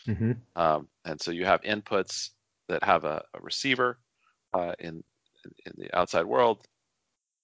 [0.07, 2.29] hmm um, and so you have inputs
[2.67, 3.99] that have a, a receiver
[4.53, 5.03] uh, in
[5.65, 6.65] in the outside world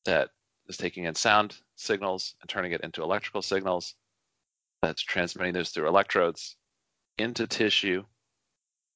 [0.05, 0.31] that
[0.67, 3.95] is taking in sound signals and turning it into electrical signals.
[4.81, 6.57] That's transmitting those through electrodes
[7.17, 8.05] into tissue.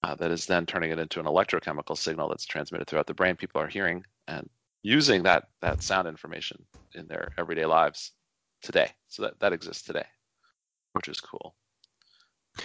[0.05, 3.35] Uh, that is then turning it into an electrochemical signal that's transmitted throughout the brain.
[3.35, 4.47] People are hearing and
[4.83, 6.63] using that that sound information
[6.93, 8.11] in their everyday lives
[8.61, 8.91] today.
[9.07, 10.05] So that that exists today,
[10.93, 11.55] which is cool.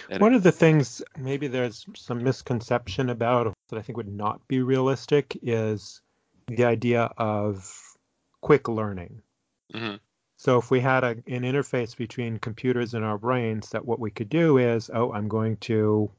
[0.07, 4.47] And One of the things maybe there's some misconception about that I think would not
[4.47, 5.99] be realistic is
[6.45, 7.75] the idea of
[8.41, 9.19] quick learning.
[9.73, 9.99] Mhm.
[10.37, 14.11] So if we had a, an interface between computers and our brains, that what we
[14.11, 16.11] could do is, oh, I'm going to,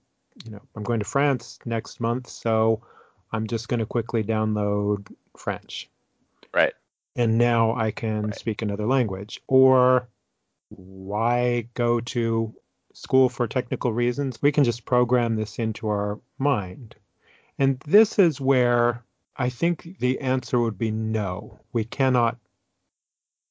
[0.44, 2.82] you know, I'm going to France next month, so
[3.32, 5.88] I'm just going to quickly download French,
[6.52, 6.74] right,
[7.16, 8.34] and now I can Right.
[8.34, 9.40] speak another language.
[9.48, 10.08] Or
[10.70, 12.54] why go to
[12.94, 14.40] school for technical reasons?
[14.42, 16.94] We can just program this into our mind.
[17.58, 19.04] And this is where
[19.36, 21.60] I think the answer would be no.
[21.72, 22.38] We cannot.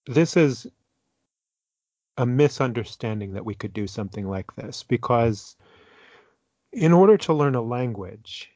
[0.05, 0.67] This is
[2.17, 5.55] a misunderstanding that we could do something like this because
[6.71, 8.51] in order to learn a language,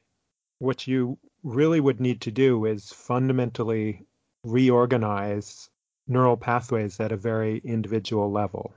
[0.59, 4.05] what you really would need to do is fundamentally
[4.43, 5.69] reorganize
[6.07, 8.73] neural pathways at a very individual level.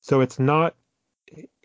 [0.00, 0.74] So it's not,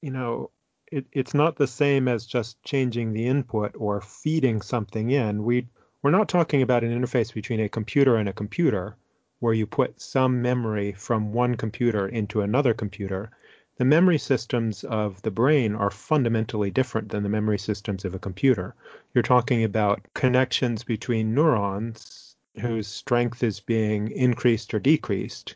[0.01, 0.51] you know,
[0.91, 5.43] it, it's not the same as just changing the input or feeding something in.
[5.43, 5.67] We
[6.01, 8.95] we're not talking about an interface between a computer and a computer
[9.39, 13.31] where you put some memory from one computer into another computer.
[13.77, 18.19] The memory systems of the brain are fundamentally different than the memory systems of a
[18.19, 18.73] computer.
[19.13, 25.55] You're talking about connections between neurons whose strength is being increased or decreased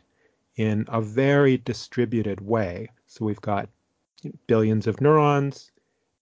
[0.54, 2.90] in a very distributed way.
[3.06, 3.68] So we've got
[4.46, 5.72] billions of neurons,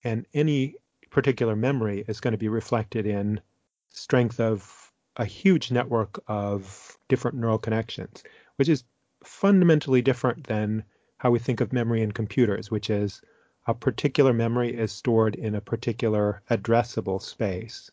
[0.03, 0.77] and any
[1.11, 3.43] particular memory is going to be reflected in
[3.91, 8.25] strength of a huge network of different neural connections,
[8.57, 8.85] which is
[9.23, 10.83] fundamentally different than
[11.21, 13.21] how we think of memory in computers, which is
[13.67, 17.91] a particular memory is stored in a particular addressable space.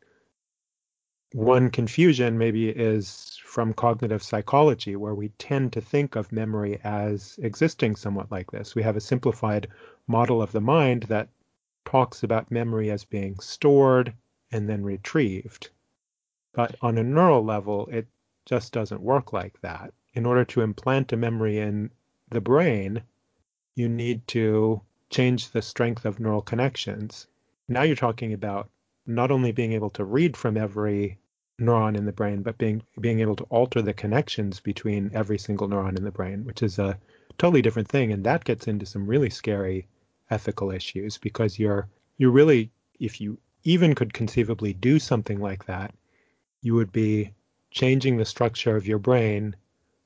[1.33, 7.37] One confusion maybe is from cognitive psychology, where we tend to think of memory as
[7.43, 8.75] existing somewhat like this.
[8.75, 9.67] We have a simplified
[10.07, 11.27] model of the mind that
[11.83, 14.13] talks about memory as being stored
[14.53, 15.69] and then retrieved.
[16.53, 18.07] But on a neural level, it
[18.45, 19.93] just doesn't work like that.
[20.13, 21.91] In order to implant a memory in
[22.29, 23.03] the brain,
[23.77, 27.27] you need to change the strength of neural connections.
[27.67, 28.71] Now you're talking about
[29.05, 31.19] not only being able to read from every
[31.61, 35.69] neuron in the brain, but being being able to alter the connections between every single
[35.69, 36.97] neuron in the brain, which is a
[37.37, 38.11] totally different thing.
[38.11, 39.87] And that gets into some really scary
[40.31, 41.87] ethical issues because you're
[42.17, 45.93] you really if you even could conceivably do something like that,
[46.63, 47.31] you would be
[47.69, 49.55] changing the structure of your brain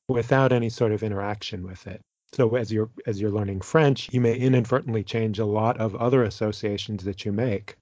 [0.10, 2.02] without any sort of interaction with it.
[2.34, 6.24] So as you're as you're learning French, you may inadvertently change a lot of other
[6.24, 7.76] associations that you make.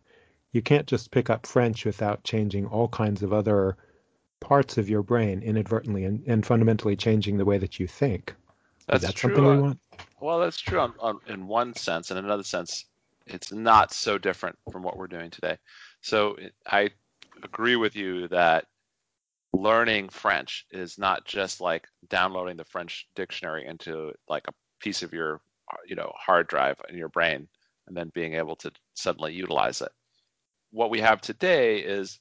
[0.51, 3.77] You can't just pick up French without changing all kinds of other
[4.39, 8.33] parts of your brain inadvertently and, and fundamentally changing the way that you think.
[8.87, 9.35] That's Is that true.
[9.35, 9.79] something we want?
[10.19, 12.09] Well, that's true on, on, in one sense.
[12.09, 12.85] And in another sense,
[13.27, 15.57] it's not so different from what we're doing today.
[16.01, 16.89] So I
[17.43, 18.65] agree with you that
[19.53, 25.13] learning French is not just like downloading the French dictionary into like a piece of
[25.13, 25.41] your
[25.87, 27.47] you know hard drive in your brain
[27.87, 29.91] and then being able to suddenly utilize it.
[30.71, 32.19] What we have today is,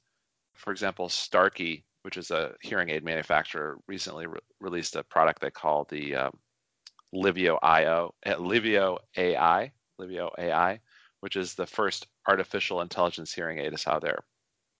[0.55, 5.51] for example, Starkey, which is a hearing aid manufacturer, recently re- released a product they
[5.51, 6.31] call the um,
[7.13, 10.79] Livio IO, uh, Livio AI, Livio AI,
[11.19, 14.23] which is the first artificial intelligence hearing aid, is how they're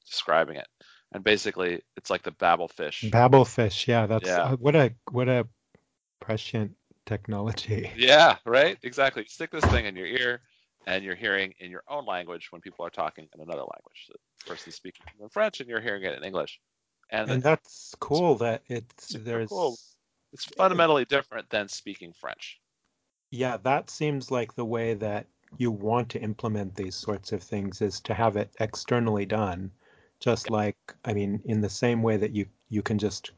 [0.09, 0.67] describing it.
[1.11, 3.09] And basically, it's like the Babelfish.
[3.11, 4.43] Babelfish, yeah, that's Yeah.
[4.43, 5.47] uh, what a what a
[6.19, 7.91] prescient technology.
[7.97, 8.77] Yeah, right.
[8.83, 9.23] Exactly.
[9.23, 10.41] You stick this thing in your ear,
[10.85, 14.07] and you're hearing in your own language when people are talking in another language.
[14.09, 16.59] The person's speaking in French, and you're hearing it in English.
[17.11, 19.79] And, And that's cool that it's super there's cool.
[20.31, 22.59] it's fundamentally different than speaking French.
[23.31, 27.81] yeah, that seems like the way that you want to implement these sorts of things
[27.81, 29.71] is to have it externally done.
[30.19, 33.31] Just like I mean, in the same way that you you can just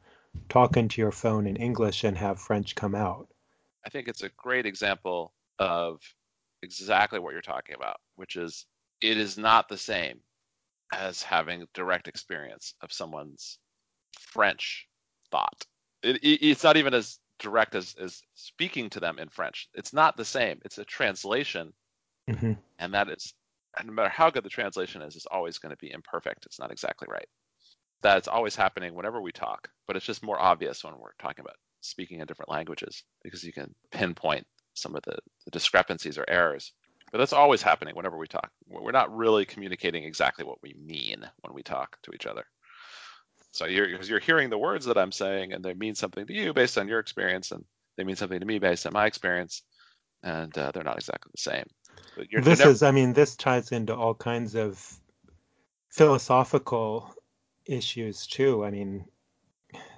[0.48, 3.28] talk into your phone in English and have French come out.
[3.86, 6.00] I think it's a great example of
[6.62, 8.66] exactly what you're talking about, which is
[9.00, 10.20] it is not the same
[10.92, 13.58] as having direct experience of someone's
[14.18, 14.88] French
[15.30, 15.66] thought.
[16.02, 19.68] It, it- it's not even as direct as, as speaking to them in French.
[19.74, 20.60] It's not the same.
[20.64, 21.72] It's a translation,
[22.28, 23.34] hmm and that is,
[23.78, 26.46] and no matter how good the translation is, it's always going to be imperfect.
[26.46, 27.26] It's not exactly right.
[28.02, 31.56] That's always happening whenever we talk, but it's just more obvious when we're talking about
[31.80, 36.72] speaking in different languages because you can pinpoint some of the, the discrepancies or errors.
[37.10, 38.50] But that's always happening whenever we talk.
[38.66, 42.44] We're not really communicating exactly what we mean when we talk to each other.
[43.52, 46.54] So you're you're hearing the words that I'm saying, and they mean something to you
[46.54, 47.62] based on your experience, and
[47.96, 49.62] they mean something to me based on my experience,
[50.22, 51.64] and uh, they're not exactly the same.
[52.30, 55.00] You're, This they're never- is, I mean, this ties into all kinds of
[55.88, 57.14] philosophical
[57.66, 58.64] issues too.
[58.64, 59.04] I mean,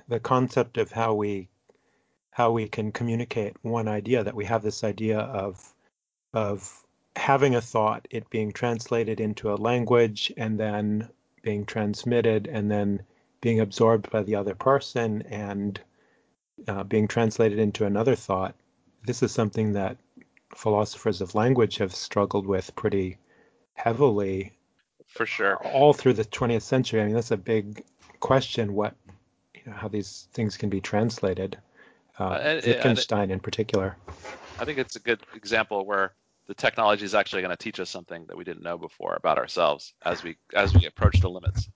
[0.08, 1.48] the concept of how we
[2.30, 5.72] how we can communicate one idea that we have this idea of
[6.32, 6.84] of
[7.16, 11.08] having a thought, it being translated into a language, and then
[11.42, 13.00] being transmitted, and then
[13.40, 15.80] being absorbed by the other person, and
[16.66, 18.56] uh, being translated into another thought.
[19.06, 19.96] This is something that
[20.54, 23.18] philosophers of language have struggled with pretty
[23.74, 24.52] heavily
[25.06, 25.56] for sure.
[25.66, 27.00] all through the 20th century.
[27.00, 27.84] I mean, that's a big
[28.20, 28.74] question.
[28.74, 28.94] What,
[29.54, 31.58] you know, how these things can be translated.
[32.18, 33.96] Uh, Uh, and- and- Wittgenstein, in particular.
[34.58, 36.14] I think it's a good example where
[36.46, 39.38] the technology is actually going to teach us something that we didn't know before about
[39.38, 41.68] ourselves as we as we approach the limits.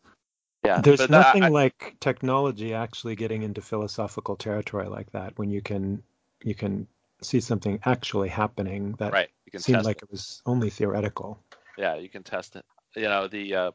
[0.64, 5.36] Yeah, There's but that- nothing I- like technology actually getting into philosophical territory like that
[5.38, 6.02] when you can
[6.44, 6.86] you can
[7.22, 9.28] see something actually happening that right.
[9.46, 11.42] You can seemed like it was only theoretical.
[11.76, 12.64] Yeah, you can test it.
[12.96, 13.70] You know, the, uh,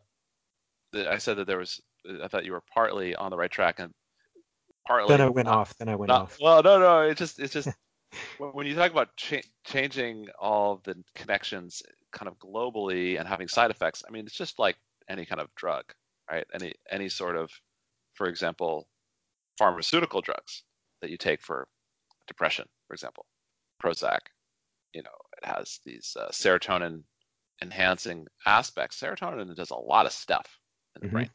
[0.92, 1.82] the I said that there was.
[2.22, 3.94] I thought you were partly on the right track and
[4.86, 5.08] partly.
[5.08, 5.78] Then I went not- off.
[5.78, 6.38] Then I went not- off.
[6.42, 7.02] well, no, no.
[7.02, 7.70] It's just, it's just
[8.38, 13.48] when when you talk about cha- changing all the connections, kind of globally, and having
[13.48, 14.04] side effects.
[14.08, 14.76] I mean, it's just like
[15.10, 15.86] any kind of drug,
[16.30, 16.46] right?
[16.54, 17.50] Any any sort of,
[18.14, 18.88] for example,
[19.58, 20.64] pharmaceutical drugs
[21.02, 21.68] that you take for
[22.28, 23.26] depression, for example,
[23.84, 24.20] Prozac.
[24.94, 27.04] You know, it has these uh, serotonin
[27.62, 29.00] enhancing aspects.
[29.00, 30.60] Serotonin does a lot of stuff
[30.96, 31.12] in the Mhm.
[31.12, 31.32] brain.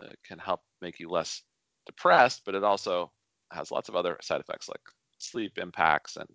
[0.00, 1.42] It can help make you less
[1.86, 3.12] depressed, but it also
[3.52, 4.80] has lots of other side effects like
[5.18, 6.28] sleep impacts and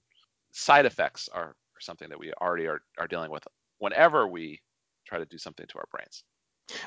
[0.52, 3.46] side effects are, are something that we already are, are dealing with
[3.80, 4.62] whenever we
[5.06, 6.24] try to do something to our brains.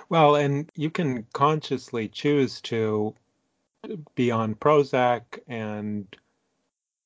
[0.09, 3.15] Well, and you can consciously choose to
[4.15, 6.07] be on Prozac and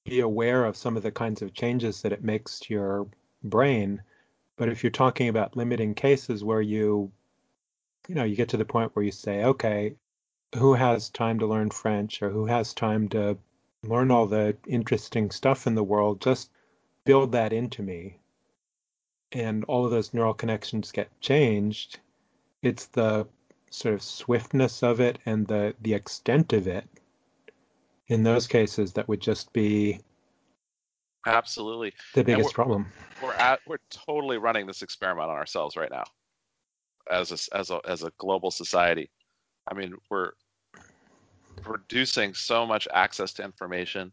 [0.07, 3.07] be aware of some of the kinds of changes that it makes to your
[3.44, 4.02] brain.
[4.57, 7.12] But if you're talking about limiting cases where you,
[8.09, 9.94] you know, you get to the point where you say, okay,
[10.54, 13.36] who has time to learn French or who has time to
[13.82, 16.50] learn all the interesting stuff in the world, just
[17.04, 18.18] build that into me.
[19.32, 21.98] And all of those neural connections get changed
[22.62, 23.26] it's the
[23.70, 26.88] sort of swiftness of it and the the extent of it
[28.09, 30.00] in those cases that would just be
[31.26, 31.92] Absolutely.
[32.14, 32.86] the we're- biggest problem
[33.22, 36.04] We're at, we're totally running this experiment on ourselves right now
[37.11, 39.11] as a, as a, as a global society.
[39.70, 40.32] I mean, we're
[41.62, 44.12] producing so much access to information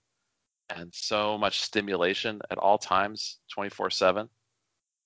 [0.76, 4.30] and so much stimulation at all times, 24 7.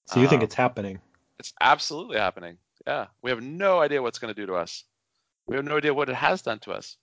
[0.05, 0.99] So you think um, it's happening?
[1.39, 2.57] It's absolutely happening.
[2.85, 3.07] Yeah.
[3.21, 4.85] We have no idea what's going to do to us.
[5.47, 6.97] We have no idea what it has done to us.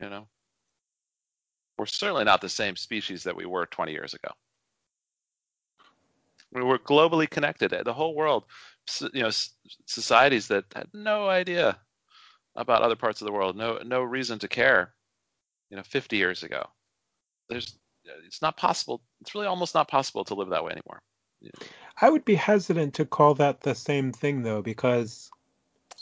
[0.00, 0.28] You know,
[1.78, 4.30] we're certainly not the same species that we were 20 years ago.
[6.52, 7.72] We were globally connected.
[7.84, 8.44] The whole world,
[9.12, 9.30] you know,
[9.86, 11.78] societies that had no idea
[12.56, 14.94] about other parts of the world, no no reason to care.
[15.70, 16.66] You know, 50 years ago,
[17.48, 17.78] there's
[18.26, 19.02] it's not possible.
[19.20, 21.02] It's really almost not possible to live that way anymore.
[22.00, 25.30] I would be hesitant to call that the same thing though, because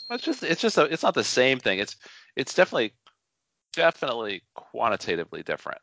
[0.09, 1.79] it's just it's just a, it's not the same thing.
[1.79, 1.97] It's
[2.35, 2.93] it's definitely
[3.73, 5.81] definitely quantitatively different.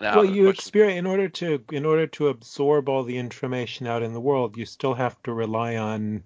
[0.00, 4.02] Now, well, you experience in order to in order to absorb all the information out
[4.02, 6.24] in the world, you still have to rely on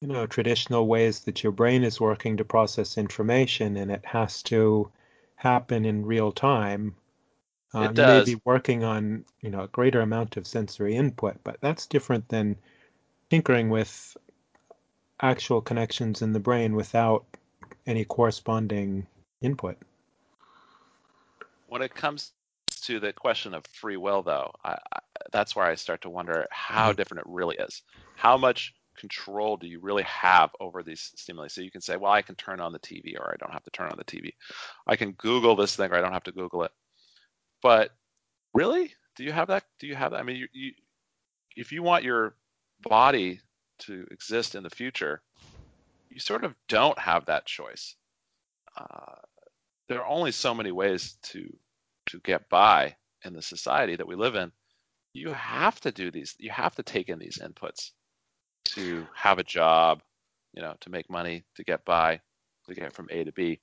[0.00, 4.42] you know traditional ways that your brain is working to process information, and it has
[4.44, 4.90] to
[5.36, 6.96] happen in real time.
[7.74, 7.98] It does.
[7.98, 11.86] You may be working on you know a greater amount of sensory input, but that's
[11.86, 12.56] different than
[13.30, 14.16] tinkering with
[15.20, 17.24] actual connections in the brain without
[17.86, 19.06] any corresponding
[19.40, 19.76] input.
[21.68, 22.32] When it comes
[22.82, 24.98] to the question of free will, though, I, I,
[25.32, 26.96] that's where I start to wonder how mm-hmm.
[26.96, 27.82] different it really is.
[28.16, 31.48] How much control do you really have over these stimuli?
[31.48, 33.64] So you can say, well, I can turn on the TV, or I don't have
[33.64, 34.32] to turn on the TV.
[34.86, 36.72] I can Google this thing, or I don't have to Google it.
[37.62, 37.90] But
[38.54, 39.64] really, do you have that?
[39.78, 40.20] Do you have that?
[40.20, 40.72] I mean, you, you
[41.56, 42.34] if you want your
[42.82, 43.40] body
[43.80, 45.20] to exist in the future,
[46.08, 47.96] you sort of don't have that choice.
[48.76, 49.16] Uh,
[49.88, 51.56] there are only so many ways to
[52.06, 54.50] to get by in the society that we live in.
[55.12, 56.34] You have to do these.
[56.38, 57.90] You have to take in these inputs
[58.66, 60.02] to have a job,
[60.54, 62.20] you know, to make money, to get by,
[62.66, 63.60] to get from A to B.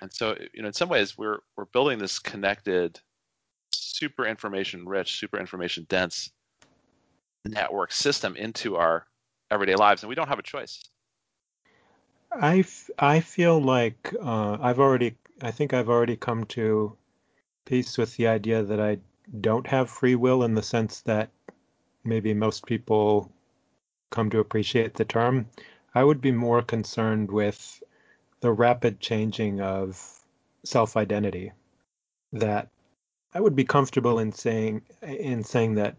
[0.00, 3.00] And so, you know, in some ways, we're we're building this connected,
[3.72, 6.30] super information rich, super information dense
[7.44, 9.06] network system into our
[9.50, 10.82] everyday lives, and we don't have a choice.
[12.32, 16.96] I, f- I feel like uh, I've already, I think I've already come to
[17.66, 18.98] peace with the idea that I
[19.42, 21.28] don't have free will in the sense that
[22.04, 23.30] maybe most people
[24.10, 25.46] come to appreciate the term.
[25.94, 27.82] I would be more concerned with
[28.40, 30.24] the rapid changing of
[30.64, 31.52] self identity.
[32.32, 32.70] That
[33.34, 35.96] I would be comfortable in saying in saying that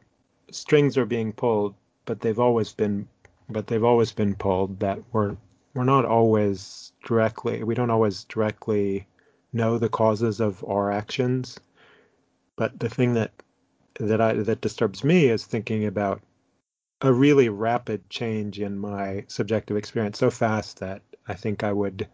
[0.49, 1.75] strings are being pulled,
[2.05, 3.07] but they've always been
[3.49, 5.37] but they've always been pulled that we're
[5.75, 9.05] we're not always directly we don't always directly
[9.57, 11.59] know the causes of our actions
[12.55, 13.31] but the thing that
[13.99, 16.21] that I that disturbs me is thinking about
[17.01, 22.07] a really rapid change in my subjective experience so fast that I think I would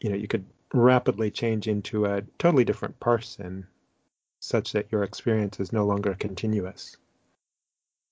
[0.00, 3.66] you know you could rapidly change into a totally different person
[4.40, 6.96] such that your experience is no longer continuous.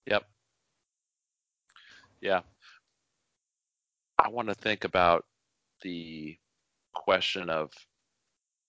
[0.06, 0.24] Yep.
[2.20, 2.40] Yeah.
[4.18, 5.24] I want to think about
[5.82, 6.36] the
[6.94, 7.72] question of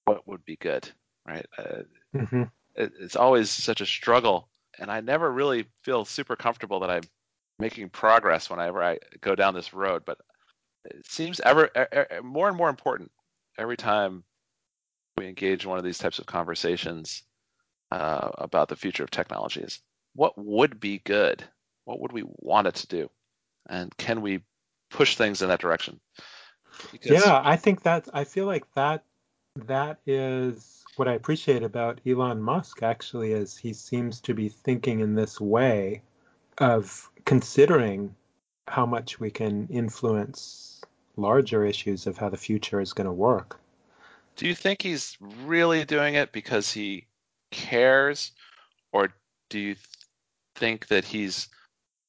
[0.07, 0.89] what would be good,
[1.25, 1.45] right?
[1.57, 1.81] Uh,
[2.15, 2.43] mm-hmm.
[2.75, 4.49] it, it's always such a struggle,
[4.79, 7.03] and I never really feel super comfortable that I'm
[7.59, 10.03] making progress whenever I go down this road.
[10.05, 10.19] But
[10.85, 13.11] it seems ever, ever more and more important
[13.57, 14.23] every time
[15.17, 17.23] we engage in one of these types of conversations
[17.91, 19.81] uh, about the future of technologies.
[20.13, 21.43] What would be good?
[21.85, 23.09] What would we want it to do?
[23.69, 24.41] and can we
[24.89, 25.99] push things in that direction?
[26.91, 27.25] Because...
[27.25, 29.03] yeah, I think that I feel like that
[29.65, 34.99] that is what I appreciate about Elon Musk actually is he seems to be thinking
[34.99, 36.01] in this way
[36.57, 38.15] of considering
[38.67, 40.81] how much we can influence
[41.15, 43.59] larger issues of how the future is going to work.
[44.35, 47.07] Do you think he's really doing it because he
[47.51, 48.31] cares
[48.91, 49.09] or
[49.49, 49.75] do you
[50.55, 51.47] think that he's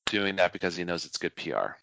[0.06, 1.76] doing that because he knows it's good PR.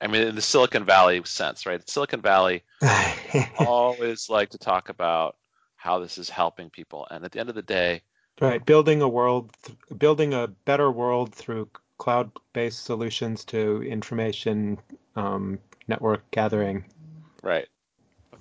[0.00, 1.86] I mean, in the Silicon Valley sense, right?
[1.88, 2.62] Silicon Valley
[3.58, 5.36] always like to talk about
[5.76, 8.02] how this is helping people, and at the end of the day,
[8.40, 9.54] right, building a world,
[9.98, 14.78] building a better world through cloud-based solutions to information
[15.16, 16.84] um, network gathering.
[17.42, 17.68] Right,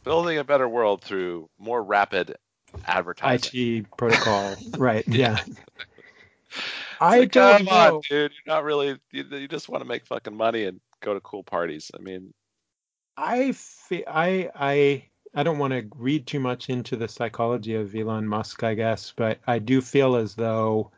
[0.04, 2.36] building a better world through more rapid
[2.86, 3.52] advertising.
[3.54, 5.06] IT protocol, right?
[5.08, 5.40] yeah.
[7.02, 7.96] I like, don't come know.
[7.96, 8.32] on, dude.
[8.32, 8.98] You're not really.
[9.12, 11.92] You, you just want to make fucking money and go to cool parties.
[11.98, 12.34] I mean,
[13.18, 13.54] I
[14.08, 18.64] I I I don't want to read too much into the psychology of Elon Musk,
[18.64, 20.92] I guess, but I do feel as though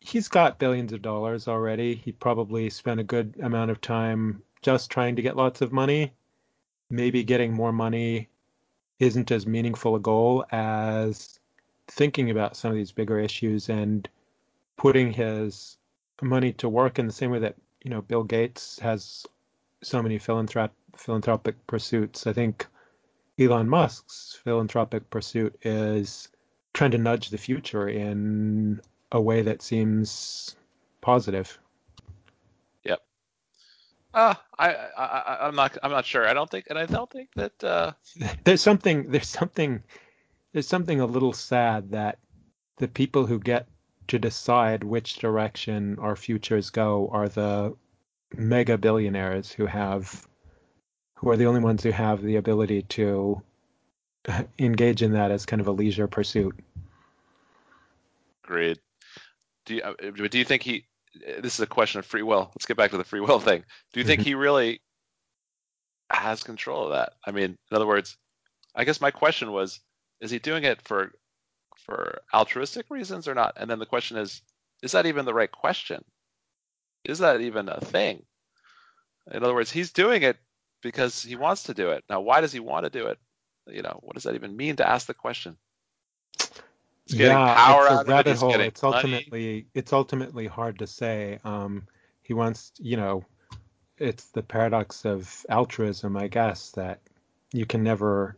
[0.00, 1.94] he's got billions of dollars already.
[1.94, 6.12] He probably spent a good amount of time just trying to get lots of money,
[6.90, 8.28] maybe getting more money
[8.98, 11.38] isn't as meaningful a goal as
[11.88, 14.08] thinking about some of these bigger issues and
[14.76, 15.76] putting his
[16.22, 19.26] money to work in the same way that you know Bill Gates has
[19.84, 22.26] so many philanthrop- philanthropic pursuits.
[22.26, 22.66] I think
[23.38, 26.28] Elon Musk's philanthropic pursuit is
[26.72, 28.80] trying to nudge the future in
[29.12, 30.56] a way that seems
[31.00, 31.58] positive.
[32.84, 33.00] Yep.
[34.12, 36.26] Uh, I, I, I'm not, I'm not sure.
[36.26, 37.62] I don't think, and I don't think that.
[37.62, 37.92] Uh...
[38.44, 39.82] There's something, there's something,
[40.52, 42.18] there's something a little sad that
[42.78, 43.68] the people who get
[44.08, 47.74] to decide which direction our futures go are the
[48.38, 50.26] mega billionaires who have
[51.14, 53.42] who are the only ones who have the ability to
[54.58, 56.58] engage in that as kind of a leisure pursuit.
[58.44, 58.78] Agreed.
[59.66, 59.94] Do you, uh,
[60.28, 60.84] do you think he?
[61.40, 62.50] This is a question of free will.
[62.54, 63.64] Let's get back to the free will thing.
[63.92, 64.28] Do you think mm-hmm.
[64.28, 64.80] he really
[66.10, 67.12] has control of that?
[67.24, 68.16] I mean, in other words,
[68.74, 69.80] I guess my question was:
[70.20, 71.12] Is he doing it for
[71.78, 73.54] for altruistic reasons or not?
[73.56, 74.42] And then the question is:
[74.82, 76.04] Is that even the right question?
[77.04, 78.24] Is that even a thing?
[79.30, 80.36] In other words, he's doing it
[80.82, 82.04] because he wants to do it.
[82.08, 83.18] Now, why does he want to do it?
[83.66, 85.56] You know, what does that even mean to ask the question?
[87.06, 88.36] It's yeah, it's a rabbit it.
[88.38, 88.60] hole.
[88.60, 88.96] It's money.
[88.96, 91.38] ultimately it's ultimately hard to say.
[91.44, 91.86] Um,
[92.22, 93.24] he wants, you know,
[93.98, 97.00] it's the paradox of altruism, I guess, that
[97.52, 98.36] you can never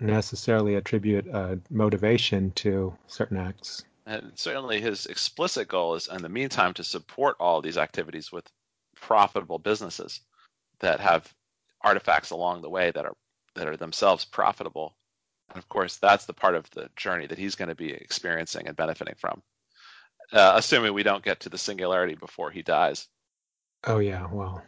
[0.00, 3.84] necessarily attribute a motivation to certain acts.
[4.06, 8.46] And certainly his explicit goal is, in the meantime, to support all these activities with
[8.96, 10.20] profitable businesses
[10.80, 11.32] that have
[11.80, 13.16] artifacts along the way that are
[13.54, 14.96] that are themselves profitable.
[15.48, 18.66] And of course, that's the part of the journey that he's going to be experiencing
[18.66, 19.42] and benefiting from,
[20.32, 23.06] uh, assuming we don't get to the singularity before he dies.
[23.84, 24.62] Oh yeah, well,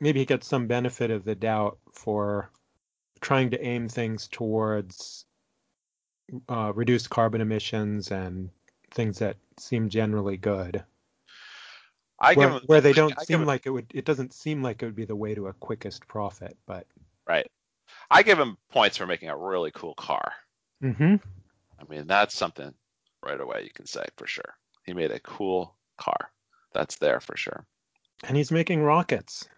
[0.00, 2.50] maybe he gets some benefit of the doubt for
[3.20, 5.26] trying to aim things towards
[6.48, 8.50] uh, reduced carbon emissions and
[8.92, 10.82] things that seem generally good.
[12.18, 13.90] I where, give where they don't I seem like it would.
[13.94, 16.86] It doesn't seem like it would be the way to a quickest profit, but
[17.26, 17.46] right.
[18.10, 20.32] I give him points for making a really cool car.
[20.82, 21.16] Mm-hmm.
[21.80, 22.74] I mean, that's something
[23.24, 24.56] right away you can say for sure.
[24.84, 26.30] He made a cool car.
[26.72, 27.66] That's there for sure.
[28.24, 29.48] And he's making rockets.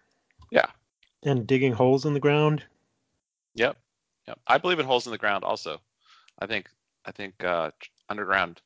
[0.51, 0.67] Yeah.
[1.23, 2.63] And digging holes in the ground.
[3.55, 3.77] Yep.
[4.27, 4.39] Yep.
[4.47, 5.79] I believe in holes in the ground also.
[6.39, 6.69] I think
[7.05, 7.71] I think uh,
[8.09, 8.61] underground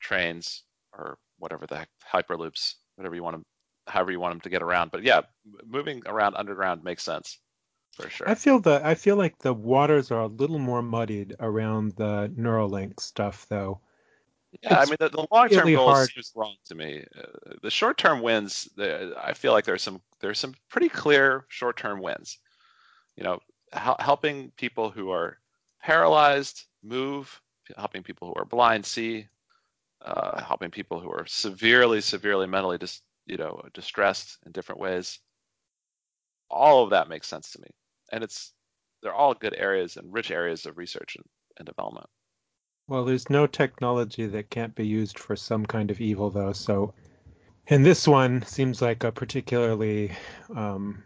[0.00, 3.44] trains or whatever the heck hyperloops, whatever you want them,
[3.86, 4.90] however you want them to get around.
[4.90, 5.22] But yeah,
[5.66, 7.38] moving around underground makes sense
[7.92, 8.28] for sure.
[8.28, 12.32] I feel the I feel like the waters are a little more muddied around the
[12.36, 13.80] Neuralink stuff, though.
[14.62, 16.10] Yeah, it's I mean the, the long-term really goal hard.
[16.10, 17.04] seems wrong to me.
[17.18, 22.02] Uh, the short-term wins, the, I feel like there's some there's some pretty clear short-term
[22.02, 22.38] wins.
[23.16, 23.40] You know,
[23.72, 25.38] helping people who are
[25.82, 27.40] paralyzed move,
[27.76, 29.26] helping people who are blind see,
[30.04, 35.20] uh, helping people who are severely, severely mentally dis- you know distressed in different ways.
[36.50, 37.68] All of that makes sense to me,
[38.12, 38.52] and it's
[39.02, 41.24] they're all good areas and rich areas of research and,
[41.58, 42.06] and development.
[42.88, 46.52] Well, there's no technology that can't be used for some kind of evil, though.
[46.52, 46.94] So,
[47.68, 50.12] and this one seems like a particularly
[50.54, 51.02] um,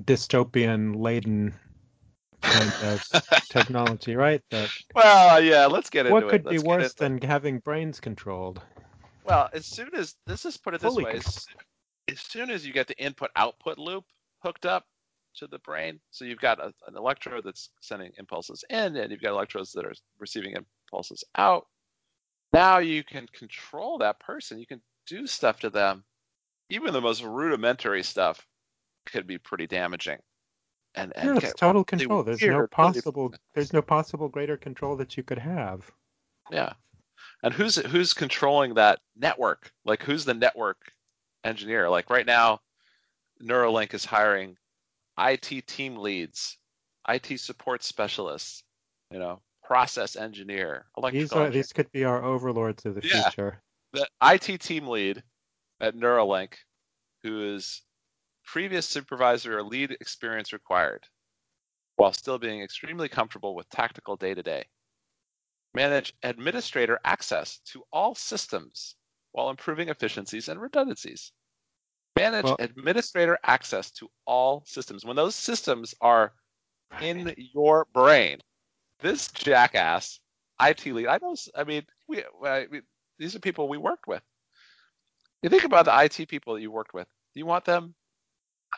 [0.00, 1.54] dystopian laden
[2.44, 3.02] kind of
[3.48, 4.42] technology, right?
[4.50, 5.66] That well, yeah.
[5.66, 6.24] Let's get into it.
[6.24, 8.60] What could be worse than having brains controlled?
[9.24, 11.46] Well, as soon as this is put it this way, as,
[12.10, 14.04] as, soon as you get the input-output loop
[14.40, 14.84] hooked up
[15.36, 19.22] to the brain, so you've got a, an electrode that's sending impulses in, and you've
[19.22, 21.66] got electrodes that are receiving impulses out.
[22.52, 24.58] Now you can control that person.
[24.58, 26.04] You can do stuff to them.
[26.70, 28.46] Even the most rudimentary stuff
[29.06, 30.18] could be pretty damaging
[30.94, 32.22] and, and yeah, it's total control.
[32.22, 35.90] There's no possible there's no possible greater control that you could have.
[36.50, 36.72] Yeah.
[37.42, 39.72] And who's who's controlling that network?
[39.84, 40.92] Like who's the network
[41.44, 41.88] engineer?
[41.90, 42.60] Like right now,
[43.42, 44.56] Neuralink is hiring
[45.18, 46.58] IT team leads,
[47.08, 48.64] IT support specialists,
[49.10, 53.22] you know, process engineer, these are these could be our overlords of the yeah.
[53.22, 53.62] future.
[53.92, 55.22] The IT team lead
[55.80, 56.54] at Neuralink,
[57.22, 57.82] who is
[58.44, 61.06] previous supervisor or lead experience required,
[61.96, 64.64] while still being extremely comfortable with tactical day to day.
[65.74, 68.96] Manage administrator access to all systems
[69.32, 71.32] while improving efficiencies and redundancies.
[72.16, 75.04] Manage well, administrator access to all systems.
[75.04, 76.32] When those systems are
[77.00, 78.38] in your brain,
[79.00, 80.20] this jackass
[80.60, 82.82] IT lead, I know, I mean, we, I mean,
[83.18, 84.22] these are people we worked with.
[85.42, 87.08] You think about the IT people that you worked with.
[87.34, 87.96] Do you want them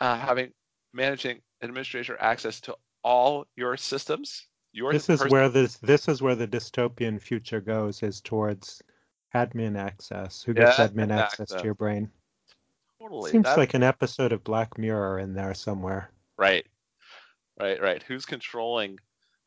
[0.01, 0.51] uh, having
[0.93, 6.35] managing administrator access to all your systems, You're this is where this this is where
[6.35, 8.81] the dystopian future goes is towards
[9.35, 10.43] admin access.
[10.43, 11.49] Who gets Yeah, admin access.
[11.49, 12.09] to your brain?
[13.01, 16.11] totally Seems that- like an episode of Black Mirror in there somewhere.
[16.37, 16.65] right,
[17.59, 18.03] right, right.
[18.03, 18.99] Who's controlling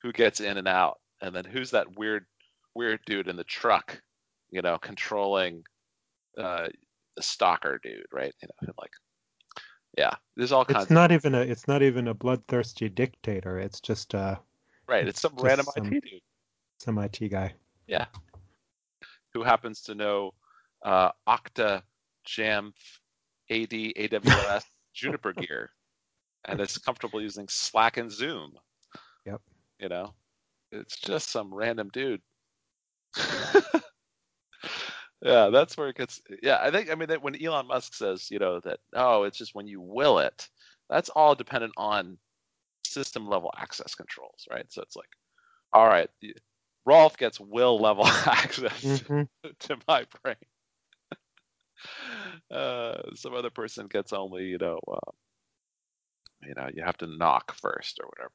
[0.02, 2.24] who gets in and out, and then who's that weird,
[2.74, 4.00] weird dude in the truck,
[4.50, 5.62] you know, controlling
[6.38, 6.68] uh,
[7.16, 8.32] the stalker dude, right?
[8.40, 8.92] You know, like,
[9.98, 10.84] yeah, there's all kinds.
[10.84, 13.58] It's not even a it's not even a bloodthirsty dictator.
[13.58, 14.36] It's just uh
[14.88, 16.20] right, it's some random some- IT dude
[16.80, 17.52] some IT guy.
[17.86, 18.06] Yeah.
[19.34, 20.32] Who happens to know
[20.84, 21.82] uh, Okta,
[22.26, 22.72] Jamf,
[23.50, 24.64] AD, AWS,
[24.94, 25.70] Juniper gear,
[26.46, 28.52] and is comfortable using Slack and Zoom.
[29.26, 29.40] Yep.
[29.78, 30.14] You know,
[30.72, 32.22] it's just some random dude.
[35.22, 36.20] yeah, that's where it gets.
[36.42, 36.90] Yeah, I think.
[36.90, 39.80] I mean, that when Elon Musk says, you know, that oh, it's just when you
[39.80, 40.48] will it.
[40.88, 42.18] That's all dependent on
[42.84, 44.66] system level access controls, right?
[44.72, 45.08] So it's like,
[45.72, 46.10] all right,
[46.86, 49.28] Rolf gets will level access Mhm.
[49.60, 50.36] to my brain.
[52.50, 55.10] uh, some other person gets only, you know, uh,
[56.42, 58.32] you know, you have to knock first or whatever.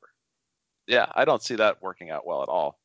[0.88, 2.80] Yeah, I don't see that working out well at all.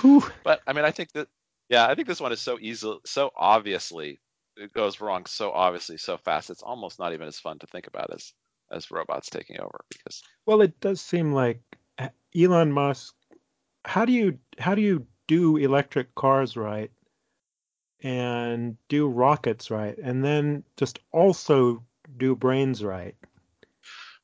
[0.00, 0.24] Whew.
[0.42, 1.28] But I mean, I think that,
[1.74, 4.20] yeah, I think this one is so easily, so obviously,
[4.56, 6.48] it goes wrong so obviously, so fast.
[6.48, 8.32] It's almost not even as fun to think about as
[8.70, 11.60] as robots taking over because Well, it does seem like
[11.98, 13.14] uh, Elon Musk.
[13.84, 16.92] How do you how do you do electric cars right,
[18.04, 21.82] and do rockets right, and then just also
[22.18, 23.16] do brains right,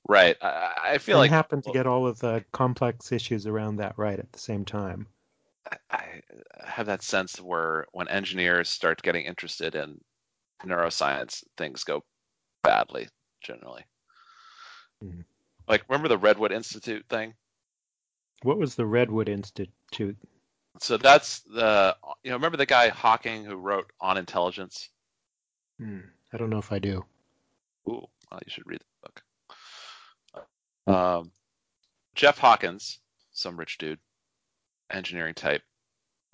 [0.08, 0.36] right.
[0.40, 3.98] I, I feel and like happen to get all of the complex issues around that
[3.98, 5.08] right at the same time?
[5.90, 6.22] I
[6.64, 10.00] have that sense where when engineers start getting interested in
[10.64, 12.04] neuroscience, things go
[12.62, 13.08] badly
[13.42, 13.84] generally.
[15.02, 15.24] Mhm.
[15.68, 17.34] Like, remember the Redwood Institute thing?
[18.42, 20.16] What was the Redwood Institute?
[20.78, 24.88] So that's the, you know, remember the guy Hawking who wrote On Intelligence?
[25.78, 26.00] Hmm,
[26.32, 27.04] I don't know if I do.
[27.88, 30.46] Ooh, well, you should read the book.
[30.86, 31.32] Um,
[32.14, 33.00] Jeff Hawkins,
[33.32, 34.00] some rich dude,
[34.92, 35.62] engineering type,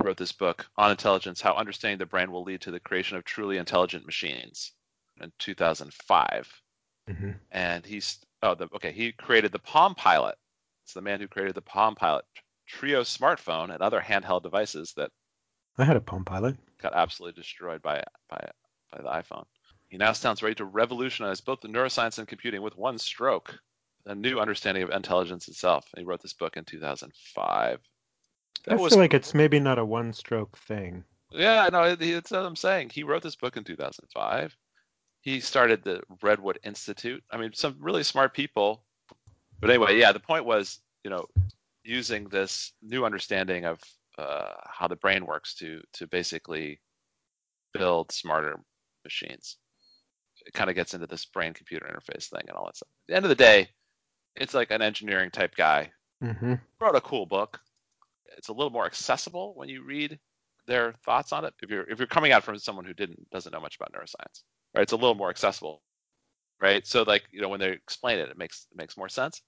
[0.03, 3.25] wrote this book on intelligence: How Understanding the Brain Will Lead to the Creation of
[3.25, 4.73] Truly Intelligent Machines
[5.21, 6.63] in 2005.
[7.09, 10.37] hmm And he's oh, the okay, he created the Palm Pilot.
[10.85, 12.25] It's the man who created the Palm Pilot
[12.69, 15.11] Treo smartphone and other handheld devices that
[15.79, 16.57] I had a Palm Pilot.
[16.79, 18.51] got absolutely destroyed by by
[18.91, 19.47] by the iPhone.
[19.89, 23.59] He now stands ready to revolutionize both the neuroscience and computing with one stroke,
[24.05, 25.89] a new understanding of intelligence itself.
[25.97, 27.81] He wrote this book in 2005.
[28.67, 31.05] That I was feel like it's maybe not a one-stroke thing.
[31.31, 32.91] yeah, no, it's what I'm saying.
[32.91, 34.57] He wrote this book in 2005.
[35.21, 37.23] He started the Redwood Institute.
[37.31, 38.85] I mean, some really smart people.
[39.61, 41.27] But anyway, yeah, the point was, you know,
[41.85, 43.81] using this new understanding of
[44.19, 46.81] uh, how the brain works to to basically
[47.73, 48.59] build smarter
[49.05, 49.59] machines.
[50.47, 52.89] It kind of gets into this brain-computer interface thing and all that stuff.
[52.89, 53.69] At the end of the day,
[54.37, 55.91] it's like an engineering type guy
[56.21, 57.61] hmm wrote a cool book.
[58.37, 60.19] It's a little more accessible when you read
[60.67, 61.55] their thoughts on it.
[61.63, 64.43] If you're if you're coming out from someone who didn't doesn't know much about neuroscience,
[64.75, 64.83] right?
[64.83, 65.83] It's a little more accessible,
[66.61, 66.87] right?
[66.87, 69.43] So like you know when they explain it, it makes it makes more sense.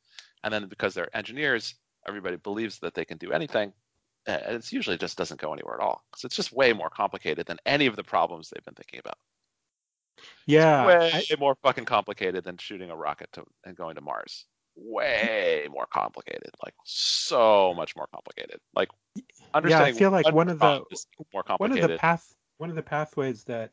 [0.44, 1.74] And then because they're engineers,
[2.06, 3.72] everybody believes that they can do anything.
[4.26, 6.90] Eh, and it's usually just doesn't go anywhere at all because it's just way more
[6.90, 9.18] complicated than any of the problems they've been thinking about.
[10.46, 14.46] Yeah, way I- more fucking complicated than shooting a rocket to and going to Mars.
[14.80, 18.60] Way more complicated, like so much more complicated.
[18.74, 18.88] Like
[19.54, 19.94] understanding.
[19.94, 20.84] feel like one of the-
[21.32, 23.72] more one of the path one of the pathways that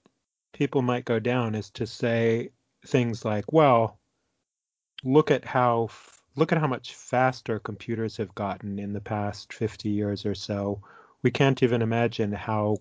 [0.53, 2.49] people might go down is to say
[2.85, 3.99] things like well
[5.03, 5.89] look at how
[6.35, 10.81] look at how much faster computers have gotten in the past 50 years or so
[11.23, 12.77] we can't even imagine how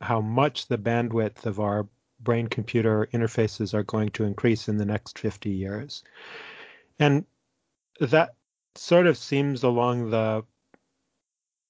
[0.00, 1.88] how much the bandwidth of our
[2.20, 6.04] brain computer interfaces are going to increase in the next 50 years
[7.00, 7.24] and
[8.00, 8.36] that
[8.76, 10.44] sort of seems along the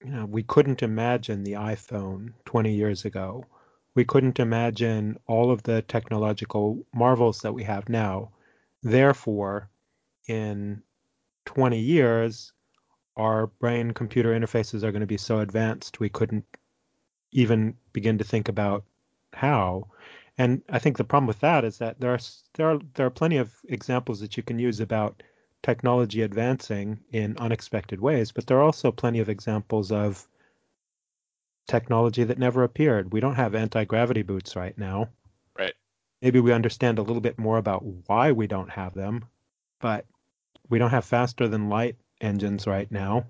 [0.04, 3.44] you know, we couldn't imagine the iPhone 20 years ago.
[3.94, 8.30] We couldn't imagine all of the technological marvels that we have now.
[8.82, 9.68] Therefore,
[10.26, 10.82] in
[11.44, 12.52] 20 years,
[13.16, 16.46] our brain computer interfaces are going to be so advanced we couldn't
[17.32, 18.84] even begin to think about
[19.34, 19.86] how.
[20.40, 22.18] And I think the problem with that is that there are
[22.54, 25.22] there are there are plenty of examples that you can use about
[25.62, 30.26] technology advancing in unexpected ways, but there are also plenty of examples of
[31.68, 33.12] technology that never appeared.
[33.12, 35.10] We don't have anti gravity boots right now.
[35.58, 35.74] Right.
[36.22, 39.26] Maybe we understand a little bit more about why we don't have them,
[39.78, 40.06] but
[40.70, 43.26] we don't have faster than light engines right now.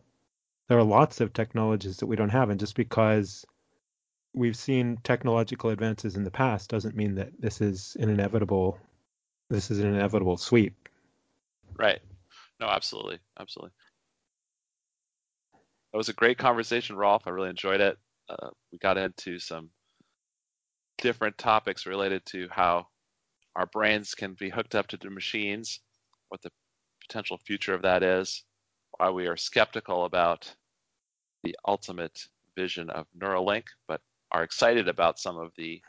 [0.68, 3.44] there are lots of technologies that we don't have, and just because
[4.34, 8.78] we've seen technological advances in the past doesn't mean that this is an inevitable
[9.48, 10.88] this is an inevitable sweep.
[11.76, 12.00] Right.
[12.60, 13.72] No, absolutely, absolutely.
[15.92, 17.26] That was a great conversation, Rolf.
[17.26, 17.98] I really enjoyed it.
[18.28, 19.70] Uh, we got into some
[20.98, 22.86] different topics related to how
[23.56, 25.80] our brains can be hooked up to the machines,
[26.28, 26.50] what the
[27.08, 28.44] potential future of that is,
[28.98, 30.54] why we are skeptical about
[31.42, 32.20] the ultimate
[32.56, 34.00] vision of Neuralink, but
[34.32, 35.80] are excited about some of the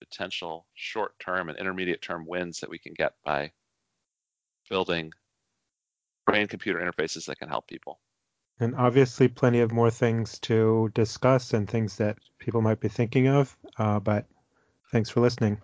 [0.00, 3.50] potential short term and intermediate term wins that we can get by
[4.68, 5.10] building
[6.26, 8.00] brain computer interfaces that can help people.
[8.58, 13.28] And obviously, plenty of more things to discuss and things that people might be thinking
[13.28, 13.56] of.
[13.78, 14.26] Uh, but
[14.92, 15.60] thanks for listening.